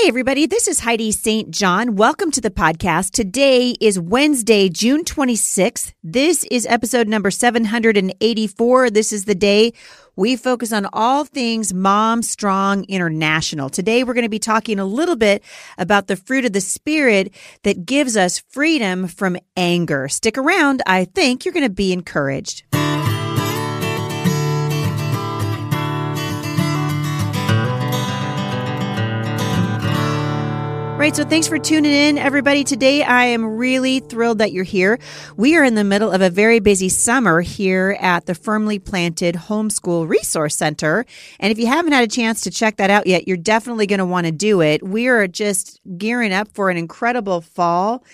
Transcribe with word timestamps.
Hey, 0.00 0.08
everybody, 0.08 0.46
this 0.46 0.66
is 0.66 0.80
Heidi 0.80 1.12
St. 1.12 1.50
John. 1.50 1.94
Welcome 1.94 2.30
to 2.30 2.40
the 2.40 2.50
podcast. 2.50 3.10
Today 3.10 3.74
is 3.82 4.00
Wednesday, 4.00 4.70
June 4.70 5.04
26th. 5.04 5.92
This 6.02 6.44
is 6.44 6.64
episode 6.64 7.06
number 7.06 7.30
784. 7.30 8.88
This 8.88 9.12
is 9.12 9.26
the 9.26 9.34
day 9.34 9.74
we 10.16 10.36
focus 10.36 10.72
on 10.72 10.86
all 10.94 11.26
things 11.26 11.74
Mom 11.74 12.22
Strong 12.22 12.84
International. 12.84 13.68
Today, 13.68 14.02
we're 14.02 14.14
going 14.14 14.24
to 14.24 14.30
be 14.30 14.38
talking 14.38 14.78
a 14.78 14.86
little 14.86 15.16
bit 15.16 15.42
about 15.76 16.06
the 16.06 16.16
fruit 16.16 16.46
of 16.46 16.54
the 16.54 16.62
Spirit 16.62 17.34
that 17.64 17.84
gives 17.84 18.16
us 18.16 18.38
freedom 18.38 19.06
from 19.06 19.36
anger. 19.54 20.08
Stick 20.08 20.38
around. 20.38 20.82
I 20.86 21.04
think 21.04 21.44
you're 21.44 21.52
going 21.52 21.66
to 21.66 21.70
be 21.70 21.92
encouraged. 21.92 22.64
Right. 31.00 31.16
So 31.16 31.24
thanks 31.24 31.48
for 31.48 31.58
tuning 31.58 31.92
in, 31.92 32.18
everybody. 32.18 32.62
Today, 32.62 33.02
I 33.02 33.24
am 33.24 33.56
really 33.56 34.00
thrilled 34.00 34.36
that 34.36 34.52
you're 34.52 34.64
here. 34.64 34.98
We 35.34 35.56
are 35.56 35.64
in 35.64 35.74
the 35.74 35.82
middle 35.82 36.12
of 36.12 36.20
a 36.20 36.28
very 36.28 36.60
busy 36.60 36.90
summer 36.90 37.40
here 37.40 37.96
at 37.98 38.26
the 38.26 38.34
Firmly 38.34 38.78
Planted 38.78 39.34
Homeschool 39.34 40.06
Resource 40.06 40.54
Center. 40.56 41.06
And 41.38 41.50
if 41.50 41.58
you 41.58 41.68
haven't 41.68 41.92
had 41.92 42.04
a 42.04 42.06
chance 42.06 42.42
to 42.42 42.50
check 42.50 42.76
that 42.76 42.90
out 42.90 43.06
yet, 43.06 43.26
you're 43.26 43.38
definitely 43.38 43.86
going 43.86 44.00
to 44.00 44.04
want 44.04 44.26
to 44.26 44.30
do 44.30 44.60
it. 44.60 44.82
We 44.82 45.08
are 45.08 45.26
just 45.26 45.80
gearing 45.96 46.34
up 46.34 46.48
for 46.52 46.68
an 46.68 46.76
incredible 46.76 47.40
fall. 47.40 48.04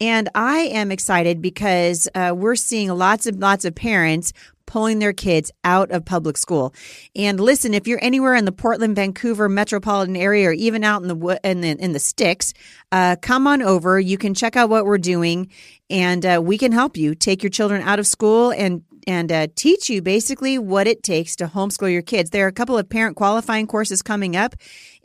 And 0.00 0.28
I 0.34 0.60
am 0.60 0.90
excited 0.90 1.40
because 1.40 2.08
uh, 2.14 2.32
we're 2.36 2.56
seeing 2.56 2.90
lots 2.90 3.26
of 3.26 3.36
lots 3.36 3.64
of 3.64 3.74
parents 3.74 4.32
pulling 4.66 4.98
their 4.98 5.12
kids 5.12 5.52
out 5.62 5.90
of 5.90 6.04
public 6.04 6.36
school. 6.36 6.74
And 7.14 7.38
listen, 7.38 7.74
if 7.74 7.86
you're 7.86 8.02
anywhere 8.02 8.34
in 8.34 8.44
the 8.44 8.52
Portland, 8.52 8.96
Vancouver 8.96 9.48
metropolitan 9.48 10.16
area, 10.16 10.48
or 10.48 10.52
even 10.52 10.84
out 10.84 11.02
in 11.02 11.08
the 11.08 11.40
in 11.44 11.60
the, 11.60 11.70
in 11.70 11.92
the 11.92 11.98
sticks, 11.98 12.52
uh, 12.92 13.16
come 13.20 13.46
on 13.46 13.62
over. 13.62 14.00
You 14.00 14.18
can 14.18 14.34
check 14.34 14.56
out 14.56 14.70
what 14.70 14.84
we're 14.84 14.98
doing, 14.98 15.50
and 15.90 16.24
uh, 16.24 16.40
we 16.42 16.58
can 16.58 16.72
help 16.72 16.96
you 16.96 17.14
take 17.14 17.42
your 17.42 17.50
children 17.50 17.82
out 17.82 17.98
of 17.98 18.06
school 18.06 18.52
and 18.52 18.82
and 19.06 19.30
uh, 19.30 19.46
teach 19.54 19.90
you 19.90 20.00
basically 20.00 20.58
what 20.58 20.86
it 20.86 21.02
takes 21.02 21.36
to 21.36 21.46
homeschool 21.46 21.92
your 21.92 22.02
kids. 22.02 22.30
There 22.30 22.46
are 22.46 22.48
a 22.48 22.52
couple 22.52 22.78
of 22.78 22.88
parent 22.88 23.16
qualifying 23.16 23.66
courses 23.66 24.02
coming 24.02 24.34
up, 24.34 24.54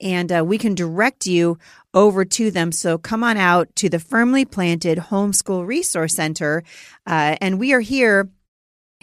and 0.02 0.31
uh, 0.31 0.44
we 0.46 0.58
can 0.58 0.74
direct 0.74 1.26
you 1.26 1.58
over 1.94 2.23
to 2.23 2.52
them. 2.52 2.72
So 2.72 2.98
come 2.98 3.23
on 3.23 3.38
out 3.38 3.76
to 3.78 3.90
the 3.90 4.00
Firmly 4.00 4.45
Planted 4.45 4.98
Homeschool 4.98 5.66
Resource 5.66 6.16
Center, 6.16 6.64
uh, 7.08 7.36
and 7.42 7.59
we 7.59 7.73
are 7.73 7.80
here 7.80 8.30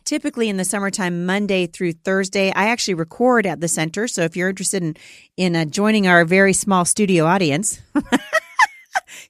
typically 0.07 0.49
in 0.49 0.57
the 0.57 0.65
summertime, 0.65 1.27
Monday 1.27 1.67
through 1.67 1.93
Thursday. 1.93 2.53
I 2.53 2.69
actually 2.69 2.95
record 2.95 3.45
at 3.45 3.61
the 3.61 3.69
center. 3.69 4.09
So 4.09 4.23
if 4.23 4.37
you're 4.37 4.49
interested 4.49 4.83
in, 4.83 4.97
in 5.37 5.57
uh, 5.57 5.65
joining 5.67 6.07
our 6.07 6.25
very 6.25 6.53
small 6.53 6.85
studio 6.85 7.27
audience, 7.27 7.83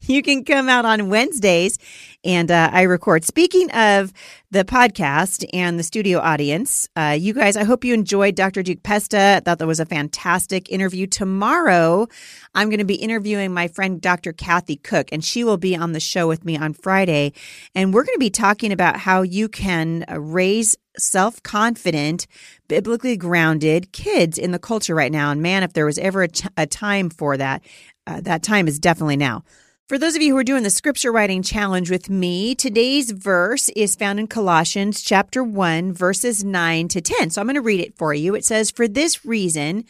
you 0.09 0.23
can 0.23 0.45
come 0.45 0.69
out 0.69 0.85
on 0.85 1.09
Wednesdays 1.09 1.79
and 2.25 2.51
uh, 2.51 2.71
I 2.73 2.83
record. 2.83 3.25
Speaking 3.25 3.71
of 3.73 4.13
the 4.51 4.65
podcast 4.65 5.45
and 5.53 5.79
the 5.79 5.83
studio 5.83 6.19
audience, 6.19 6.89
uh, 6.97 7.17
you 7.19 7.33
guys, 7.33 7.57
I 7.57 7.65
hope 7.65 7.85
you 7.85 7.93
enjoyed 7.93 8.35
Dr. 8.35 8.63
Duke 8.63 8.83
Pesta. 8.83 9.37
I 9.37 9.41
thought 9.41 9.59
that 9.59 9.67
was 9.67 9.81
a 9.81 9.87
fantastic 9.87 10.71
interview. 10.71 11.07
Tomorrow, 11.07 12.07
I'm 12.55 12.69
going 12.69 12.79
to 12.79 12.85
be 12.85 12.95
interviewing 12.95 13.53
my 13.53 13.69
friend 13.69 14.01
Dr. 14.01 14.33
Kathy 14.33 14.77
Koch, 14.77 15.09
and 15.13 15.25
she 15.25 15.45
will 15.45 15.57
be 15.57 15.77
on 15.77 15.93
the 15.93 16.01
show 16.01 16.29
with 16.29 16.45
me 16.45 16.57
on 16.57 16.73
Friday. 16.73 17.33
And 17.75 17.93
we're 17.93 18.05
going 18.05 18.17
to 18.17 18.21
be 18.21 18.31
talking 18.31 18.73
about 18.73 18.99
how 18.99 19.23
you 19.23 19.49
can 19.49 20.05
raise 20.09 20.77
self 20.99 21.43
confident, 21.43 22.27
biblically 22.69 23.17
grounded 23.17 23.93
kids 23.93 24.39
in 24.39 24.53
the 24.53 24.59
culture 24.59 24.95
right 24.95 25.13
now. 25.13 25.31
And 25.31 25.43
man, 25.43 25.63
if 25.63 25.73
there 25.73 25.87
was 25.87 25.99
ever 25.99 26.23
a, 26.23 26.29
t- 26.29 26.49
a 26.57 26.67
time 26.67 27.11
for 27.11 27.37
that, 27.37 27.63
uh, 28.07 28.21
that 28.23 28.43
time 28.43 28.69
is 28.69 28.79
definitely 28.79 29.17
now. 29.17 29.43
For 29.89 29.99
those 29.99 30.17
of 30.17 30.23
you 30.23 30.33
who 30.33 30.39
are 30.39 30.43
doing 30.43 30.65
the 30.65 30.71
scripture 30.71 31.13
writing 31.13 31.45
challenge 31.45 31.93
with 31.93 32.11
me, 32.11 32.57
today's 32.57 33.13
verse 33.13 33.69
is 33.77 33.95
found 33.95 34.19
in 34.19 34.27
Colossians 34.27 35.01
chapter 35.01 35.45
1, 35.45 35.93
verses 35.93 36.43
9 36.43 36.89
to 36.89 37.01
10. 37.01 37.31
So 37.31 37.41
I'm 37.41 37.47
going 37.47 37.55
to 37.55 37.61
read 37.61 37.79
it 37.79 37.97
for 37.97 38.13
you. 38.13 38.35
It 38.35 38.45
says, 38.45 38.73
For 38.73 38.89
this 38.89 39.25
reason, 39.25 39.85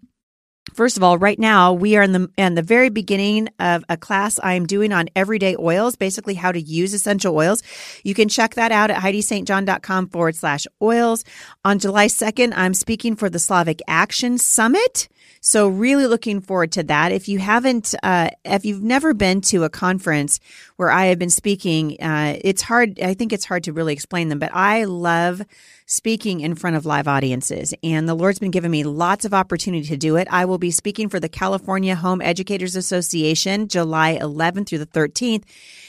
First 0.75 0.97
of 0.97 1.03
all, 1.03 1.17
right 1.17 1.39
now 1.39 1.73
we 1.73 1.97
are 1.97 2.03
in 2.03 2.13
the 2.13 2.31
in 2.37 2.55
the 2.55 2.63
very 2.63 2.91
beginning 2.91 3.49
of 3.59 3.85
a 3.89 3.97
class 3.97 4.39
I'm 4.43 4.67
doing 4.67 4.93
on 4.93 5.09
everyday 5.17 5.57
oils, 5.57 5.97
basically 5.97 6.35
how 6.35 6.53
to 6.53 6.61
use 6.61 6.93
essential 6.93 7.35
oils. 7.35 7.63
You 8.03 8.15
can 8.15 8.29
check 8.29 8.55
that 8.57 8.73
out 8.73 8.91
at 8.91 9.01
heidistjohn.com 9.01 10.09
forward 10.09 10.37
slash 10.37 10.67
oils. 10.83 11.25
On 11.65 11.79
July 11.79 12.09
2nd, 12.09 12.53
I'm 12.57 12.75
speaking 12.75 13.17
for 13.17 13.31
the 13.31 13.39
Slavic 13.39 13.81
Action 13.87 14.39
Summit. 14.39 15.09
So 15.41 15.69
really 15.69 16.07
looking 16.07 16.41
forward 16.41 16.73
to 16.73 16.83
that. 16.85 17.13
If 17.13 17.29
you 17.29 17.39
haven't, 17.39 17.95
uh, 18.03 18.31
if 18.45 18.65
you've 18.65 18.83
never 18.83 19.15
been 19.15 19.41
to 19.43 19.63
a 19.63 19.71
conference 19.71 20.41
where 20.75 20.91
I 20.91 21.07
have 21.07 21.21
been 21.21 21.31
speaking, 21.31 21.97
uh, 22.03 22.37
it's 22.43 22.63
hard. 22.63 22.99
I 23.01 23.15
think 23.15 23.33
it's 23.33 23.45
hard 23.45 23.63
to 23.65 23.73
really 23.73 23.93
explain 23.93 24.29
them, 24.29 24.41
but 24.41 24.51
I 24.53 24.85
love 24.85 25.43
speaking 25.87 26.41
in 26.41 26.55
front 26.57 26.77
of 26.77 26.85
live 26.85 27.07
audiences. 27.07 27.73
And 27.83 28.09
the 28.09 28.15
Lord's 28.15 28.41
been 28.41 28.51
giving 28.51 28.73
me 28.73 28.83
lots 28.83 29.25
of 29.25 29.33
opportunity 29.33 29.87
to 29.87 29.97
do 29.97 30.17
it. 30.17 30.27
I 30.31 30.45
will 30.45 30.59
be 30.59 30.73
speaking 30.73 31.09
for 31.09 31.21
the 31.21 31.29
California 31.29 31.95
Home 31.95 32.21
Educators 32.21 32.75
Association 32.75 33.69
July 33.69 34.19
11th 34.21 34.69
through 34.69 34.79
the 34.79 34.87
13th. 34.87 35.45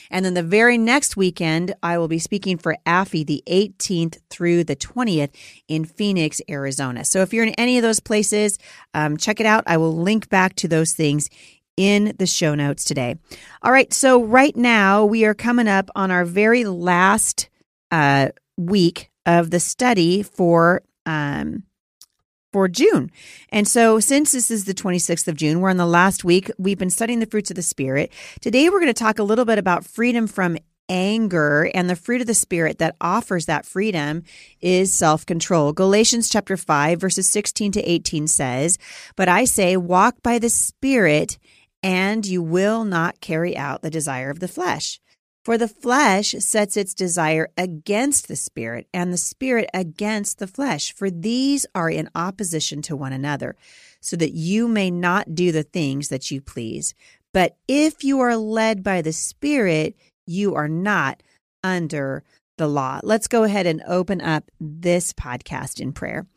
And 0.10 0.24
then 0.24 0.36
the 0.36 0.44
very 0.44 0.78
next 0.78 1.18
weekend, 1.18 1.74
I 1.82 1.98
will 1.98 2.08
be 2.08 2.20
speaking 2.20 2.58
for 2.58 2.78
AFI 2.86 3.26
the 3.26 3.44
18th 3.48 4.20
through 4.30 4.64
the 4.64 4.76
20th 4.76 5.32
in 5.68 5.84
Phoenix, 5.84 6.42
Arizona. 6.48 7.04
So 7.04 7.22
if 7.22 7.34
you're 7.34 7.44
in 7.44 7.54
any 7.56 7.78
of 7.78 7.84
those 7.84 8.00
places, 8.00 8.60
um, 8.94 9.18
check 9.18 9.40
it 9.40 9.46
out. 9.46 9.64
I 9.68 9.78
will 9.78 9.96
link 9.96 10.30
back 10.30 10.56
to 10.58 10.68
those 10.68 10.94
things 10.94 11.30
in 11.76 12.16
the 12.18 12.28
show 12.28 12.56
notes 12.56 12.84
today. 12.84 13.16
All 13.62 13.72
right. 13.72 13.92
So 13.92 14.24
right 14.24 14.56
now 14.56 15.06
we 15.06 15.26
are 15.26 15.34
coming 15.34 15.68
up 15.68 15.90
on 15.96 16.12
our 16.12 16.24
very 16.24 16.66
last 16.66 17.50
uh, 17.92 18.30
week 18.58 19.10
of 19.28 19.52
the 19.52 19.60
study 19.60 20.24
for 20.24 20.82
um, 21.06 21.64
for 22.54 22.68
June. 22.68 23.12
And 23.50 23.68
so, 23.68 24.00
since 24.00 24.32
this 24.32 24.50
is 24.50 24.66
the 24.66 24.74
26th 24.74 25.28
of 25.28 25.36
June, 25.36 25.60
we're 25.60 25.70
in 25.70 25.78
the 25.78 25.86
last 25.86 26.24
week. 26.24 26.50
We've 26.58 26.80
been 26.80 26.90
studying 26.90 27.20
the 27.20 27.26
fruits 27.28 27.52
of 27.52 27.56
the 27.56 27.62
Spirit. 27.62 28.12
Today, 28.42 28.70
we're 28.70 28.80
going 28.80 28.88
to 28.88 28.94
talk 28.94 29.20
a 29.20 29.24
little 29.24 29.46
bit 29.46 29.60
about 29.60 29.86
freedom 29.86 30.26
from 30.26 30.58
anger 30.90 31.70
and 31.74 31.90
the 31.90 31.98
fruit 31.98 32.22
of 32.22 32.28
the 32.28 32.34
spirit 32.34 32.78
that 32.78 32.96
offers 33.02 33.46
that 33.46 33.66
freedom 33.66 34.24
is 34.62 34.94
self-control. 34.94 35.74
Galatians 35.74 36.30
chapter 36.30 36.56
5 36.56 36.98
verses 36.98 37.28
16 37.28 37.74
to 37.74 37.82
18 37.82 38.26
says, 38.26 38.78
"But 39.18 39.28
I 39.28 39.44
say 39.44 39.76
walk 39.76 40.24
by 40.24 40.40
the 40.40 40.50
spirit 40.50 41.38
and 41.84 42.26
you 42.26 42.42
will 42.42 42.86
not 42.86 43.20
carry 43.20 43.58
out 43.58 43.82
the 43.82 43.90
desire 43.90 44.30
of 44.30 44.40
the 44.40 44.48
flesh." 44.48 45.02
For 45.48 45.58
the 45.58 45.70
flesh 45.70 46.36
sets 46.40 46.76
its 46.76 46.94
desire 46.94 47.52
against 47.58 48.28
the 48.28 48.36
spirit, 48.36 48.90
and 48.94 49.14
the 49.14 49.18
spirit 49.18 49.70
against 49.74 50.40
the 50.40 50.46
flesh, 50.46 50.92
for 50.92 51.10
these 51.10 51.66
are 51.74 51.90
in 51.90 52.10
opposition 52.14 52.82
to 52.82 52.98
one 52.98 53.14
another, 53.14 53.56
so 54.02 54.18
that 54.18 54.34
you 54.34 54.68
may 54.68 54.92
not 54.92 55.36
do 55.36 55.54
the 55.54 55.64
things 55.64 56.10
that 56.10 56.30
you 56.30 56.42
please. 56.42 56.94
But 57.34 57.56
if 57.66 58.04
you 58.04 58.20
are 58.20 58.36
led 58.36 58.84
by 58.84 59.02
the 59.02 59.14
spirit, 59.14 59.96
you 60.26 60.54
are 60.54 60.68
not 60.68 61.24
under 61.64 62.26
the 62.58 62.68
law. 62.68 63.00
Let's 63.02 63.30
go 63.30 63.44
ahead 63.44 63.68
and 63.68 63.82
open 63.88 64.20
up 64.20 64.52
this 64.60 65.14
podcast 65.14 65.80
in 65.80 65.94
prayer. 65.94 66.28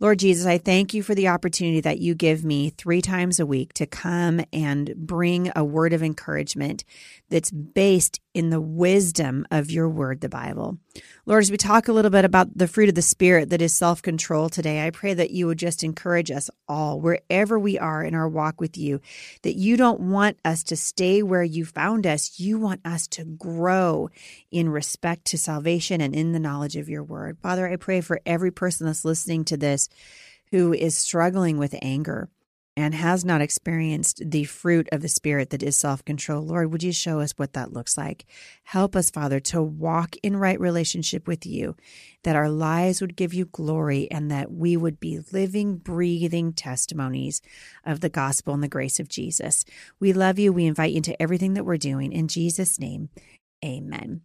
Lord 0.00 0.18
Jesus, 0.18 0.46
I 0.46 0.56
thank 0.56 0.94
you 0.94 1.02
for 1.02 1.14
the 1.14 1.28
opportunity 1.28 1.82
that 1.82 1.98
you 1.98 2.14
give 2.14 2.44
me 2.44 2.70
three 2.70 3.02
times 3.02 3.38
a 3.38 3.46
week 3.46 3.74
to 3.74 3.86
come 3.86 4.40
and 4.54 4.94
bring 4.96 5.52
a 5.54 5.62
word 5.62 5.92
of 5.92 6.02
encouragement 6.02 6.82
that's 7.28 7.50
based 7.50 8.20
in 8.34 8.50
the 8.50 8.60
wisdom 8.60 9.46
of 9.50 9.70
your 9.70 9.88
word, 9.88 10.20
the 10.20 10.28
Bible. 10.28 10.76
Lord, 11.24 11.42
as 11.42 11.50
we 11.50 11.56
talk 11.56 11.86
a 11.86 11.92
little 11.92 12.10
bit 12.10 12.24
about 12.24 12.58
the 12.58 12.68
fruit 12.68 12.88
of 12.88 12.96
the 12.96 13.02
Spirit 13.02 13.50
that 13.50 13.62
is 13.62 13.72
self 13.72 14.02
control 14.02 14.48
today, 14.48 14.84
I 14.84 14.90
pray 14.90 15.14
that 15.14 15.30
you 15.30 15.46
would 15.46 15.58
just 15.58 15.84
encourage 15.84 16.30
us 16.30 16.50
all, 16.68 17.00
wherever 17.00 17.58
we 17.58 17.78
are 17.78 18.02
in 18.02 18.14
our 18.14 18.28
walk 18.28 18.60
with 18.60 18.76
you, 18.76 19.00
that 19.42 19.54
you 19.56 19.76
don't 19.76 20.00
want 20.00 20.38
us 20.44 20.64
to 20.64 20.76
stay 20.76 21.22
where 21.22 21.44
you 21.44 21.64
found 21.64 22.06
us. 22.06 22.38
You 22.38 22.58
want 22.58 22.80
us 22.84 23.06
to 23.08 23.24
grow 23.24 24.10
in 24.50 24.68
respect 24.68 25.26
to 25.26 25.38
salvation 25.38 26.00
and 26.00 26.14
in 26.14 26.32
the 26.32 26.40
knowledge 26.40 26.76
of 26.76 26.88
your 26.88 27.04
word. 27.04 27.38
Father, 27.40 27.68
I 27.68 27.76
pray 27.76 28.00
for 28.00 28.20
every 28.26 28.50
person 28.50 28.86
that's 28.86 29.04
listening 29.04 29.44
to 29.46 29.56
this 29.56 29.88
who 30.50 30.72
is 30.72 30.96
struggling 30.96 31.58
with 31.58 31.74
anger 31.80 32.28
and 32.76 32.94
has 32.94 33.24
not 33.24 33.40
experienced 33.40 34.22
the 34.24 34.44
fruit 34.44 34.88
of 34.90 35.00
the 35.00 35.08
Spirit 35.08 35.50
that 35.50 35.62
is 35.62 35.76
self 35.76 36.04
control, 36.04 36.42
Lord, 36.42 36.72
would 36.72 36.82
you 36.82 36.92
show 36.92 37.20
us 37.20 37.32
what 37.36 37.52
that 37.52 37.72
looks 37.72 37.96
like? 37.96 38.26
Help 38.64 38.96
us, 38.96 39.10
Father, 39.10 39.38
to 39.40 39.62
walk 39.62 40.16
in 40.22 40.36
right 40.36 40.58
relationship 40.58 41.28
with 41.28 41.46
you, 41.46 41.76
that 42.24 42.34
our 42.34 42.48
lives 42.48 43.00
would 43.00 43.16
give 43.16 43.32
you 43.32 43.44
glory, 43.44 44.10
and 44.10 44.30
that 44.30 44.50
we 44.50 44.76
would 44.76 44.98
be 44.98 45.20
living, 45.32 45.76
breathing 45.76 46.52
testimonies 46.52 47.40
of 47.84 48.00
the 48.00 48.08
gospel 48.08 48.54
and 48.54 48.62
the 48.62 48.68
grace 48.68 48.98
of 48.98 49.08
Jesus. 49.08 49.64
We 50.00 50.12
love 50.12 50.38
you. 50.38 50.52
We 50.52 50.66
invite 50.66 50.90
you 50.90 50.96
into 50.98 51.20
everything 51.22 51.54
that 51.54 51.64
we're 51.64 51.76
doing. 51.76 52.12
In 52.12 52.26
Jesus' 52.26 52.80
name, 52.80 53.08
amen. 53.64 54.22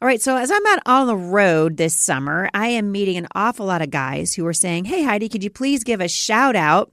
All 0.00 0.08
right, 0.08 0.20
so 0.20 0.36
as 0.36 0.50
I'm 0.50 0.66
out 0.66 0.80
on 0.84 1.06
the 1.06 1.16
road 1.16 1.76
this 1.76 1.94
summer, 1.94 2.50
I 2.52 2.66
am 2.68 2.90
meeting 2.90 3.16
an 3.16 3.28
awful 3.36 3.66
lot 3.66 3.82
of 3.82 3.90
guys 3.90 4.34
who 4.34 4.44
are 4.44 4.52
saying, 4.52 4.86
Hey, 4.86 5.04
Heidi, 5.04 5.28
could 5.28 5.44
you 5.44 5.50
please 5.50 5.84
give 5.84 6.00
a 6.00 6.08
shout 6.08 6.56
out? 6.56 6.92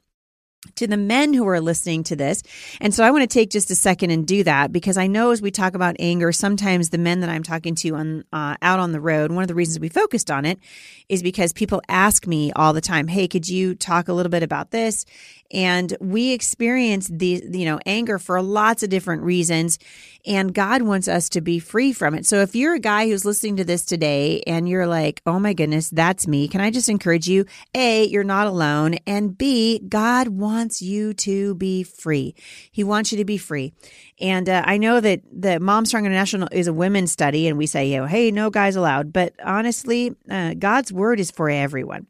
To 0.75 0.87
the 0.87 0.97
men 0.97 1.33
who 1.33 1.47
are 1.47 1.61
listening 1.61 2.03
to 2.03 2.15
this. 2.15 2.43
And 2.81 2.93
so 2.93 3.03
I 3.03 3.11
want 3.11 3.21
to 3.21 3.33
take 3.33 3.49
just 3.49 3.71
a 3.71 3.75
second 3.75 4.11
and 4.11 4.27
do 4.27 4.43
that 4.43 4.71
because 4.71 4.97
I 4.97 5.07
know 5.07 5.31
as 5.31 5.41
we 5.41 5.51
talk 5.51 5.73
about 5.73 5.95
anger, 5.99 6.31
sometimes 6.31 6.89
the 6.89 6.97
men 6.97 7.21
that 7.21 7.29
I'm 7.29 7.43
talking 7.43 7.75
to 7.75 7.95
on 7.95 8.25
uh, 8.33 8.55
out 8.61 8.79
on 8.79 8.91
the 8.91 8.99
road, 8.99 9.31
one 9.31 9.43
of 9.43 9.47
the 9.47 9.55
reasons 9.55 9.79
we 9.79 9.89
focused 9.89 10.29
on 10.29 10.45
it 10.45 10.59
is 11.07 11.23
because 11.23 11.53
people 11.53 11.81
ask 11.87 12.27
me 12.27 12.51
all 12.53 12.73
the 12.73 12.81
time, 12.81 13.07
"Hey, 13.07 13.27
could 13.27 13.47
you 13.47 13.73
talk 13.73 14.07
a 14.07 14.13
little 14.13 14.29
bit 14.29 14.43
about 14.43 14.71
this?" 14.71 15.05
And 15.51 15.95
we 15.99 16.31
experience 16.31 17.07
the 17.07 17.43
you 17.51 17.65
know 17.65 17.79
anger 17.85 18.19
for 18.19 18.41
lots 18.41 18.83
of 18.83 18.89
different 18.89 19.23
reasons, 19.23 19.79
and 20.25 20.53
God 20.53 20.83
wants 20.83 21.07
us 21.07 21.29
to 21.29 21.41
be 21.41 21.59
free 21.59 21.91
from 21.91 22.13
it. 22.13 22.25
So 22.25 22.41
if 22.41 22.55
you're 22.55 22.75
a 22.75 22.79
guy 22.79 23.07
who's 23.07 23.25
listening 23.25 23.57
to 23.57 23.63
this 23.63 23.83
today 23.83 24.41
and 24.45 24.69
you're 24.69 24.87
like, 24.87 25.21
"Oh 25.25 25.39
my 25.39 25.53
goodness, 25.53 25.89
that's 25.89 26.27
me," 26.27 26.47
can 26.47 26.61
I 26.61 26.69
just 26.69 26.89
encourage 26.89 27.27
you? 27.27 27.45
A, 27.73 28.05
you're 28.05 28.23
not 28.23 28.47
alone, 28.47 28.95
and 29.07 29.37
B, 29.37 29.79
God 29.79 30.27
wants 30.27 30.81
you 30.81 31.13
to 31.15 31.55
be 31.55 31.83
free. 31.83 32.35
He 32.71 32.83
wants 32.83 33.11
you 33.11 33.17
to 33.17 33.25
be 33.25 33.37
free. 33.37 33.73
And 34.21 34.49
uh, 34.49 34.63
I 34.65 34.77
know 34.77 34.99
that 34.99 35.21
the 35.31 35.59
Mom 35.59 35.85
Strong 35.85 36.05
International 36.05 36.49
is 36.51 36.67
a 36.67 36.73
women's 36.73 37.11
study, 37.11 37.47
and 37.47 37.57
we 37.57 37.65
say, 37.65 37.87
you 37.87 37.97
know, 37.97 38.05
hey, 38.05 38.31
no 38.31 38.49
guys 38.49 38.75
allowed. 38.75 39.13
But 39.13 39.33
honestly, 39.43 40.15
uh, 40.29 40.55
God's 40.55 40.91
word 40.91 41.19
is 41.19 41.31
for 41.31 41.49
everyone. 41.49 42.07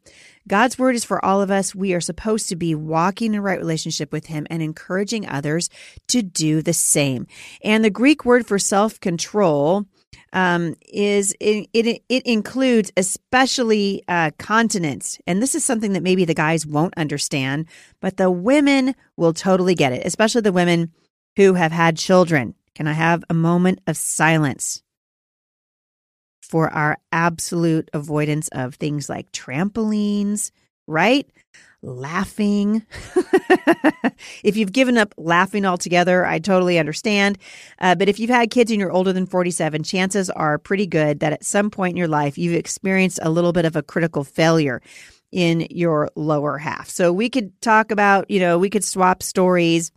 God's 0.48 0.78
word 0.78 0.94
is 0.94 1.04
for 1.04 1.24
all 1.24 1.42
of 1.42 1.50
us. 1.50 1.74
We 1.74 1.94
are 1.94 2.00
supposed 2.00 2.48
to 2.48 2.56
be 2.56 2.74
walking 2.74 3.34
in 3.34 3.40
right 3.40 3.58
relationship 3.58 4.12
with 4.12 4.26
Him 4.26 4.46
and 4.50 4.62
encouraging 4.62 5.28
others 5.28 5.68
to 6.08 6.22
do 6.22 6.62
the 6.62 6.72
same. 6.72 7.26
And 7.62 7.84
the 7.84 7.90
Greek 7.90 8.24
word 8.24 8.46
for 8.46 8.58
self 8.58 8.98
control 9.00 9.86
um, 10.32 10.74
is 10.88 11.34
it, 11.40 11.68
it, 11.72 12.02
it 12.08 12.26
includes 12.26 12.92
especially 12.96 14.02
uh, 14.08 14.30
continence, 14.38 15.18
and 15.26 15.42
this 15.42 15.54
is 15.54 15.64
something 15.64 15.92
that 15.92 16.02
maybe 16.02 16.24
the 16.24 16.34
guys 16.34 16.66
won't 16.66 16.94
understand, 16.96 17.66
but 18.00 18.16
the 18.16 18.30
women 18.30 18.94
will 19.16 19.32
totally 19.32 19.74
get 19.74 19.92
it, 19.92 20.06
especially 20.06 20.40
the 20.40 20.52
women 20.52 20.92
who 21.36 21.54
have 21.54 21.72
had 21.72 21.96
children. 21.96 22.54
Can 22.74 22.86
I 22.86 22.92
have 22.92 23.24
a 23.28 23.34
moment 23.34 23.80
of 23.86 23.96
silence 23.96 24.82
for 26.50 26.68
our 26.70 26.98
absolute 27.12 27.88
avoidance 27.92 28.48
of 28.48 28.74
things 28.74 29.08
like 29.08 29.30
trampolines, 29.30 30.50
right? 30.88 31.30
laughing. 31.82 32.84
if 34.44 34.56
you've 34.56 34.72
given 34.72 34.98
up 34.98 35.14
laughing 35.16 35.64
altogether, 35.64 36.26
I 36.26 36.38
totally 36.38 36.78
understand. 36.78 37.38
Uh, 37.78 37.94
but 37.94 38.08
if 38.08 38.18
you've 38.18 38.28
had 38.28 38.50
kids 38.50 38.70
and 38.70 38.78
you're 38.78 38.92
older 38.92 39.14
than 39.14 39.26
47, 39.26 39.82
chances 39.82 40.28
are 40.28 40.58
pretty 40.58 40.86
good 40.86 41.20
that 41.20 41.32
at 41.32 41.44
some 41.44 41.70
point 41.70 41.92
in 41.92 41.96
your 41.96 42.08
life 42.08 42.36
you've 42.36 42.54
experienced 42.54 43.18
a 43.22 43.30
little 43.30 43.52
bit 43.52 43.64
of 43.64 43.76
a 43.76 43.82
critical 43.82 44.24
failure 44.24 44.82
in 45.32 45.66
your 45.70 46.10
lower 46.16 46.58
half. 46.58 46.90
So 46.90 47.12
we 47.12 47.30
could 47.30 47.58
talk 47.62 47.90
about, 47.90 48.30
you 48.30 48.40
know, 48.40 48.58
we 48.58 48.68
could 48.68 48.84
swap 48.84 49.22
stories. 49.22 49.90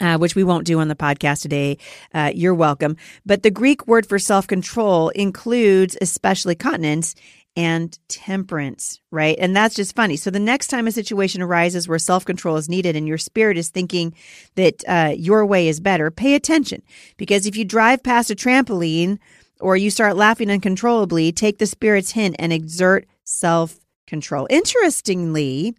Uh, 0.00 0.16
which 0.16 0.36
we 0.36 0.44
won't 0.44 0.64
do 0.64 0.78
on 0.78 0.86
the 0.86 0.94
podcast 0.94 1.42
today. 1.42 1.76
Uh, 2.14 2.30
you're 2.32 2.54
welcome. 2.54 2.96
But 3.26 3.42
the 3.42 3.50
Greek 3.50 3.84
word 3.88 4.06
for 4.06 4.20
self 4.20 4.46
control 4.46 5.08
includes 5.08 5.96
especially 6.00 6.54
continence 6.54 7.16
and 7.58 7.98
temperance, 8.06 9.00
right? 9.10 9.36
And 9.40 9.54
that's 9.56 9.74
just 9.74 9.96
funny. 9.96 10.14
So 10.14 10.30
the 10.30 10.38
next 10.38 10.68
time 10.68 10.86
a 10.86 10.92
situation 10.92 11.42
arises 11.42 11.88
where 11.88 11.98
self 11.98 12.24
control 12.24 12.56
is 12.56 12.68
needed 12.68 12.94
and 12.94 13.08
your 13.08 13.18
spirit 13.18 13.58
is 13.58 13.68
thinking 13.68 14.14
that 14.54 14.84
uh, 14.86 15.14
your 15.16 15.44
way 15.44 15.66
is 15.66 15.80
better, 15.80 16.12
pay 16.12 16.36
attention. 16.36 16.82
Because 17.16 17.46
if 17.46 17.56
you 17.56 17.64
drive 17.64 18.04
past 18.04 18.30
a 18.30 18.36
trampoline 18.36 19.18
or 19.58 19.76
you 19.76 19.90
start 19.90 20.16
laughing 20.16 20.52
uncontrollably, 20.52 21.32
take 21.32 21.58
the 21.58 21.66
spirit's 21.66 22.12
hint 22.12 22.36
and 22.38 22.52
exert 22.52 23.08
self 23.24 23.80
control. 24.06 24.46
Interestingly, 24.50 25.74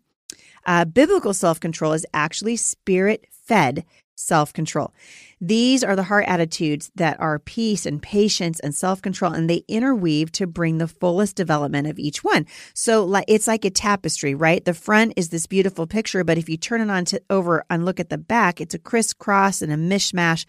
uh, 0.66 0.84
biblical 0.84 1.34
self 1.34 1.62
control 1.62 1.94
is 1.94 2.06
actually 2.14 2.58
spirit 2.58 3.26
fed 3.32 3.86
self 4.20 4.54
control. 4.54 4.94
These 5.42 5.86
are 5.86 5.96
the 5.96 6.04
heart 6.04 6.26
attitudes 6.28 6.92
that 6.96 7.18
are 7.22 7.40
peace 7.40 7.86
and 7.86 8.02
patience 8.02 8.60
and 8.60 8.76
self 8.76 9.02
control, 9.02 9.32
and 9.32 9.50
they 9.50 9.64
interweave 9.70 10.32
to 10.34 10.48
bring 10.48 10.78
the 10.78 10.88
fullest 10.88 11.38
development 11.38 11.88
of 11.88 11.98
each 11.98 12.24
one. 12.24 12.46
So 12.74 13.22
it's 13.28 13.48
like 13.48 13.64
a 13.64 13.70
tapestry, 13.70 14.36
right? 14.36 14.64
The 14.64 14.74
front 14.74 15.14
is 15.16 15.30
this 15.30 15.48
beautiful 15.48 15.88
picture, 15.88 16.24
but 16.26 16.38
if 16.38 16.50
you 16.50 16.58
turn 16.58 16.82
it 16.82 16.90
on 16.90 17.06
to 17.06 17.22
over 17.30 17.64
and 17.70 17.86
look 17.86 18.00
at 18.00 18.10
the 18.10 18.18
back, 18.18 18.60
it's 18.60 18.76
a 18.76 18.80
crisscross 18.80 19.62
and 19.62 19.72
a 19.72 19.78
mishmash 19.78 20.46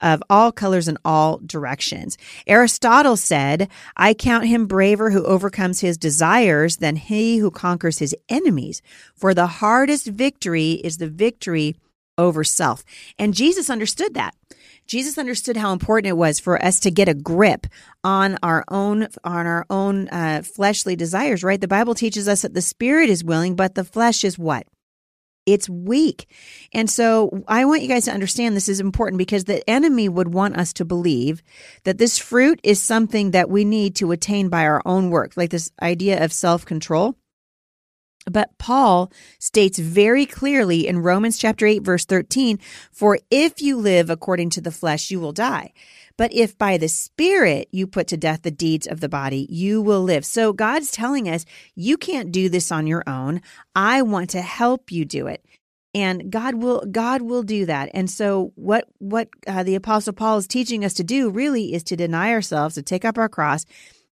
of 0.00 0.22
all 0.30 0.50
colors 0.50 0.88
and 0.88 0.96
all 1.04 1.38
directions. 1.44 2.16
Aristotle 2.46 3.18
said, 3.18 3.68
I 3.96 4.14
count 4.14 4.46
him 4.46 4.66
braver 4.66 5.10
who 5.10 5.24
overcomes 5.24 5.80
his 5.80 5.98
desires 5.98 6.78
than 6.78 6.96
he 6.96 7.36
who 7.36 7.50
conquers 7.50 7.98
his 7.98 8.16
enemies. 8.30 8.80
For 9.14 9.34
the 9.34 9.46
hardest 9.46 10.06
victory 10.06 10.72
is 10.72 10.96
the 10.96 11.08
victory 11.08 11.76
over 12.18 12.44
self. 12.44 12.84
And 13.18 13.34
Jesus 13.34 13.70
understood 13.70 14.14
that. 14.14 14.34
Jesus 14.86 15.18
understood 15.18 15.56
how 15.56 15.72
important 15.72 16.08
it 16.08 16.16
was 16.16 16.40
for 16.40 16.62
us 16.64 16.80
to 16.80 16.90
get 16.90 17.08
a 17.08 17.14
grip 17.14 17.66
on 18.02 18.38
our 18.42 18.64
own 18.68 19.06
on 19.22 19.46
our 19.46 19.64
own 19.70 20.08
uh, 20.08 20.42
fleshly 20.42 20.96
desires. 20.96 21.44
Right? 21.44 21.60
The 21.60 21.68
Bible 21.68 21.94
teaches 21.94 22.26
us 22.26 22.42
that 22.42 22.54
the 22.54 22.60
spirit 22.60 23.08
is 23.08 23.22
willing, 23.22 23.54
but 23.54 23.74
the 23.74 23.84
flesh 23.84 24.24
is 24.24 24.38
what? 24.38 24.66
It's 25.46 25.68
weak. 25.68 26.28
And 26.72 26.90
so 26.90 27.42
I 27.48 27.64
want 27.64 27.82
you 27.82 27.88
guys 27.88 28.04
to 28.04 28.12
understand 28.12 28.54
this 28.54 28.68
is 28.68 28.80
important 28.80 29.18
because 29.18 29.44
the 29.44 29.68
enemy 29.68 30.08
would 30.08 30.34
want 30.34 30.56
us 30.56 30.72
to 30.74 30.84
believe 30.84 31.42
that 31.84 31.98
this 31.98 32.18
fruit 32.18 32.60
is 32.62 32.80
something 32.80 33.30
that 33.30 33.48
we 33.48 33.64
need 33.64 33.96
to 33.96 34.12
attain 34.12 34.48
by 34.48 34.64
our 34.64 34.82
own 34.84 35.10
work, 35.10 35.36
like 35.36 35.50
this 35.50 35.70
idea 35.80 36.22
of 36.22 36.32
self 36.32 36.64
control. 36.66 37.16
But 38.26 38.58
Paul 38.58 39.10
states 39.38 39.78
very 39.78 40.26
clearly 40.26 40.86
in 40.86 40.98
Romans 40.98 41.38
chapter 41.38 41.66
8 41.66 41.82
verse 41.82 42.04
13, 42.04 42.58
for 42.92 43.18
if 43.30 43.62
you 43.62 43.76
live 43.76 44.10
according 44.10 44.50
to 44.50 44.60
the 44.60 44.70
flesh, 44.70 45.10
you 45.10 45.20
will 45.20 45.32
die. 45.32 45.72
But 46.16 46.34
if 46.34 46.58
by 46.58 46.76
the 46.76 46.88
Spirit 46.88 47.68
you 47.72 47.86
put 47.86 48.06
to 48.08 48.18
death 48.18 48.42
the 48.42 48.50
deeds 48.50 48.86
of 48.86 49.00
the 49.00 49.08
body, 49.08 49.46
you 49.48 49.80
will 49.80 50.02
live. 50.02 50.26
So 50.26 50.52
God's 50.52 50.90
telling 50.90 51.28
us, 51.28 51.46
you 51.74 51.96
can't 51.96 52.30
do 52.30 52.50
this 52.50 52.70
on 52.70 52.86
your 52.86 53.02
own. 53.06 53.40
I 53.74 54.02
want 54.02 54.28
to 54.30 54.42
help 54.42 54.92
you 54.92 55.06
do 55.06 55.26
it. 55.26 55.42
And 55.94 56.30
God 56.30 56.56
will 56.56 56.84
God 56.90 57.22
will 57.22 57.42
do 57.42 57.66
that. 57.66 57.90
And 57.94 58.08
so 58.08 58.52
what 58.54 58.86
what 58.98 59.28
uh, 59.46 59.62
the 59.62 59.74
apostle 59.74 60.12
Paul 60.12 60.36
is 60.36 60.46
teaching 60.46 60.84
us 60.84 60.94
to 60.94 61.04
do 61.04 61.30
really 61.30 61.72
is 61.72 61.82
to 61.84 61.96
deny 61.96 62.32
ourselves, 62.32 62.74
to 62.74 62.82
take 62.82 63.04
up 63.04 63.18
our 63.18 63.28
cross 63.28 63.64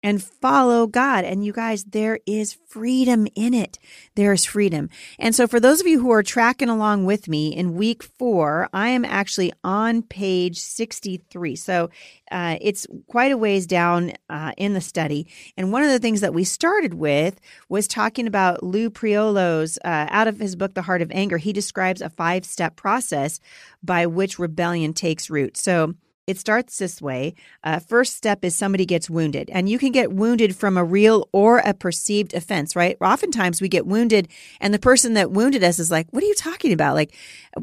and 0.03 0.23
follow 0.23 0.87
God. 0.87 1.25
And 1.25 1.45
you 1.45 1.53
guys, 1.53 1.83
there 1.83 2.19
is 2.25 2.57
freedom 2.67 3.27
in 3.35 3.53
it. 3.53 3.77
There's 4.15 4.45
freedom. 4.45 4.89
And 5.19 5.35
so 5.35 5.47
for 5.47 5.59
those 5.59 5.81
of 5.81 5.87
you 5.87 5.99
who 5.99 6.11
are 6.11 6.23
tracking 6.23 6.69
along 6.69 7.05
with 7.05 7.27
me 7.27 7.55
in 7.55 7.75
week 7.75 8.03
four, 8.03 8.69
I 8.73 8.89
am 8.89 9.05
actually 9.05 9.51
on 9.63 10.01
page 10.01 10.59
63. 10.59 11.55
So 11.55 11.89
uh, 12.31 12.57
it's 12.61 12.87
quite 13.07 13.31
a 13.31 13.37
ways 13.37 13.67
down 13.67 14.13
uh, 14.29 14.53
in 14.57 14.73
the 14.73 14.81
study. 14.81 15.27
And 15.57 15.71
one 15.71 15.83
of 15.83 15.89
the 15.89 15.99
things 15.99 16.21
that 16.21 16.33
we 16.33 16.43
started 16.43 16.93
with 16.93 17.39
was 17.69 17.87
talking 17.87 18.25
about 18.25 18.63
Lou 18.63 18.89
Priolo's, 18.89 19.77
uh, 19.83 20.07
out 20.09 20.27
of 20.27 20.39
his 20.39 20.55
book, 20.55 20.73
The 20.73 20.81
Heart 20.83 21.01
of 21.01 21.11
Anger. 21.11 21.37
He 21.37 21.53
describes 21.53 22.01
a 22.01 22.09
five 22.09 22.45
step 22.45 22.75
process 22.75 23.39
by 23.83 24.05
which 24.05 24.39
rebellion 24.39 24.93
takes 24.93 25.29
root. 25.29 25.57
So 25.57 25.95
it 26.31 26.39
starts 26.39 26.77
this 26.77 27.01
way. 27.01 27.35
Uh, 27.63 27.79
first 27.79 28.15
step 28.15 28.43
is 28.43 28.55
somebody 28.55 28.85
gets 28.85 29.09
wounded, 29.09 29.49
and 29.51 29.69
you 29.69 29.77
can 29.77 29.91
get 29.91 30.13
wounded 30.13 30.55
from 30.55 30.77
a 30.77 30.83
real 30.83 31.27
or 31.31 31.59
a 31.59 31.73
perceived 31.73 32.33
offense, 32.33 32.75
right? 32.75 32.97
Oftentimes 33.01 33.61
we 33.61 33.67
get 33.67 33.85
wounded, 33.85 34.29
and 34.59 34.73
the 34.73 34.79
person 34.79 35.13
that 35.15 35.31
wounded 35.31 35.63
us 35.63 35.77
is 35.77 35.91
like, 35.91 36.07
What 36.11 36.23
are 36.23 36.27
you 36.27 36.33
talking 36.33 36.71
about? 36.71 36.95
Like, 36.95 37.13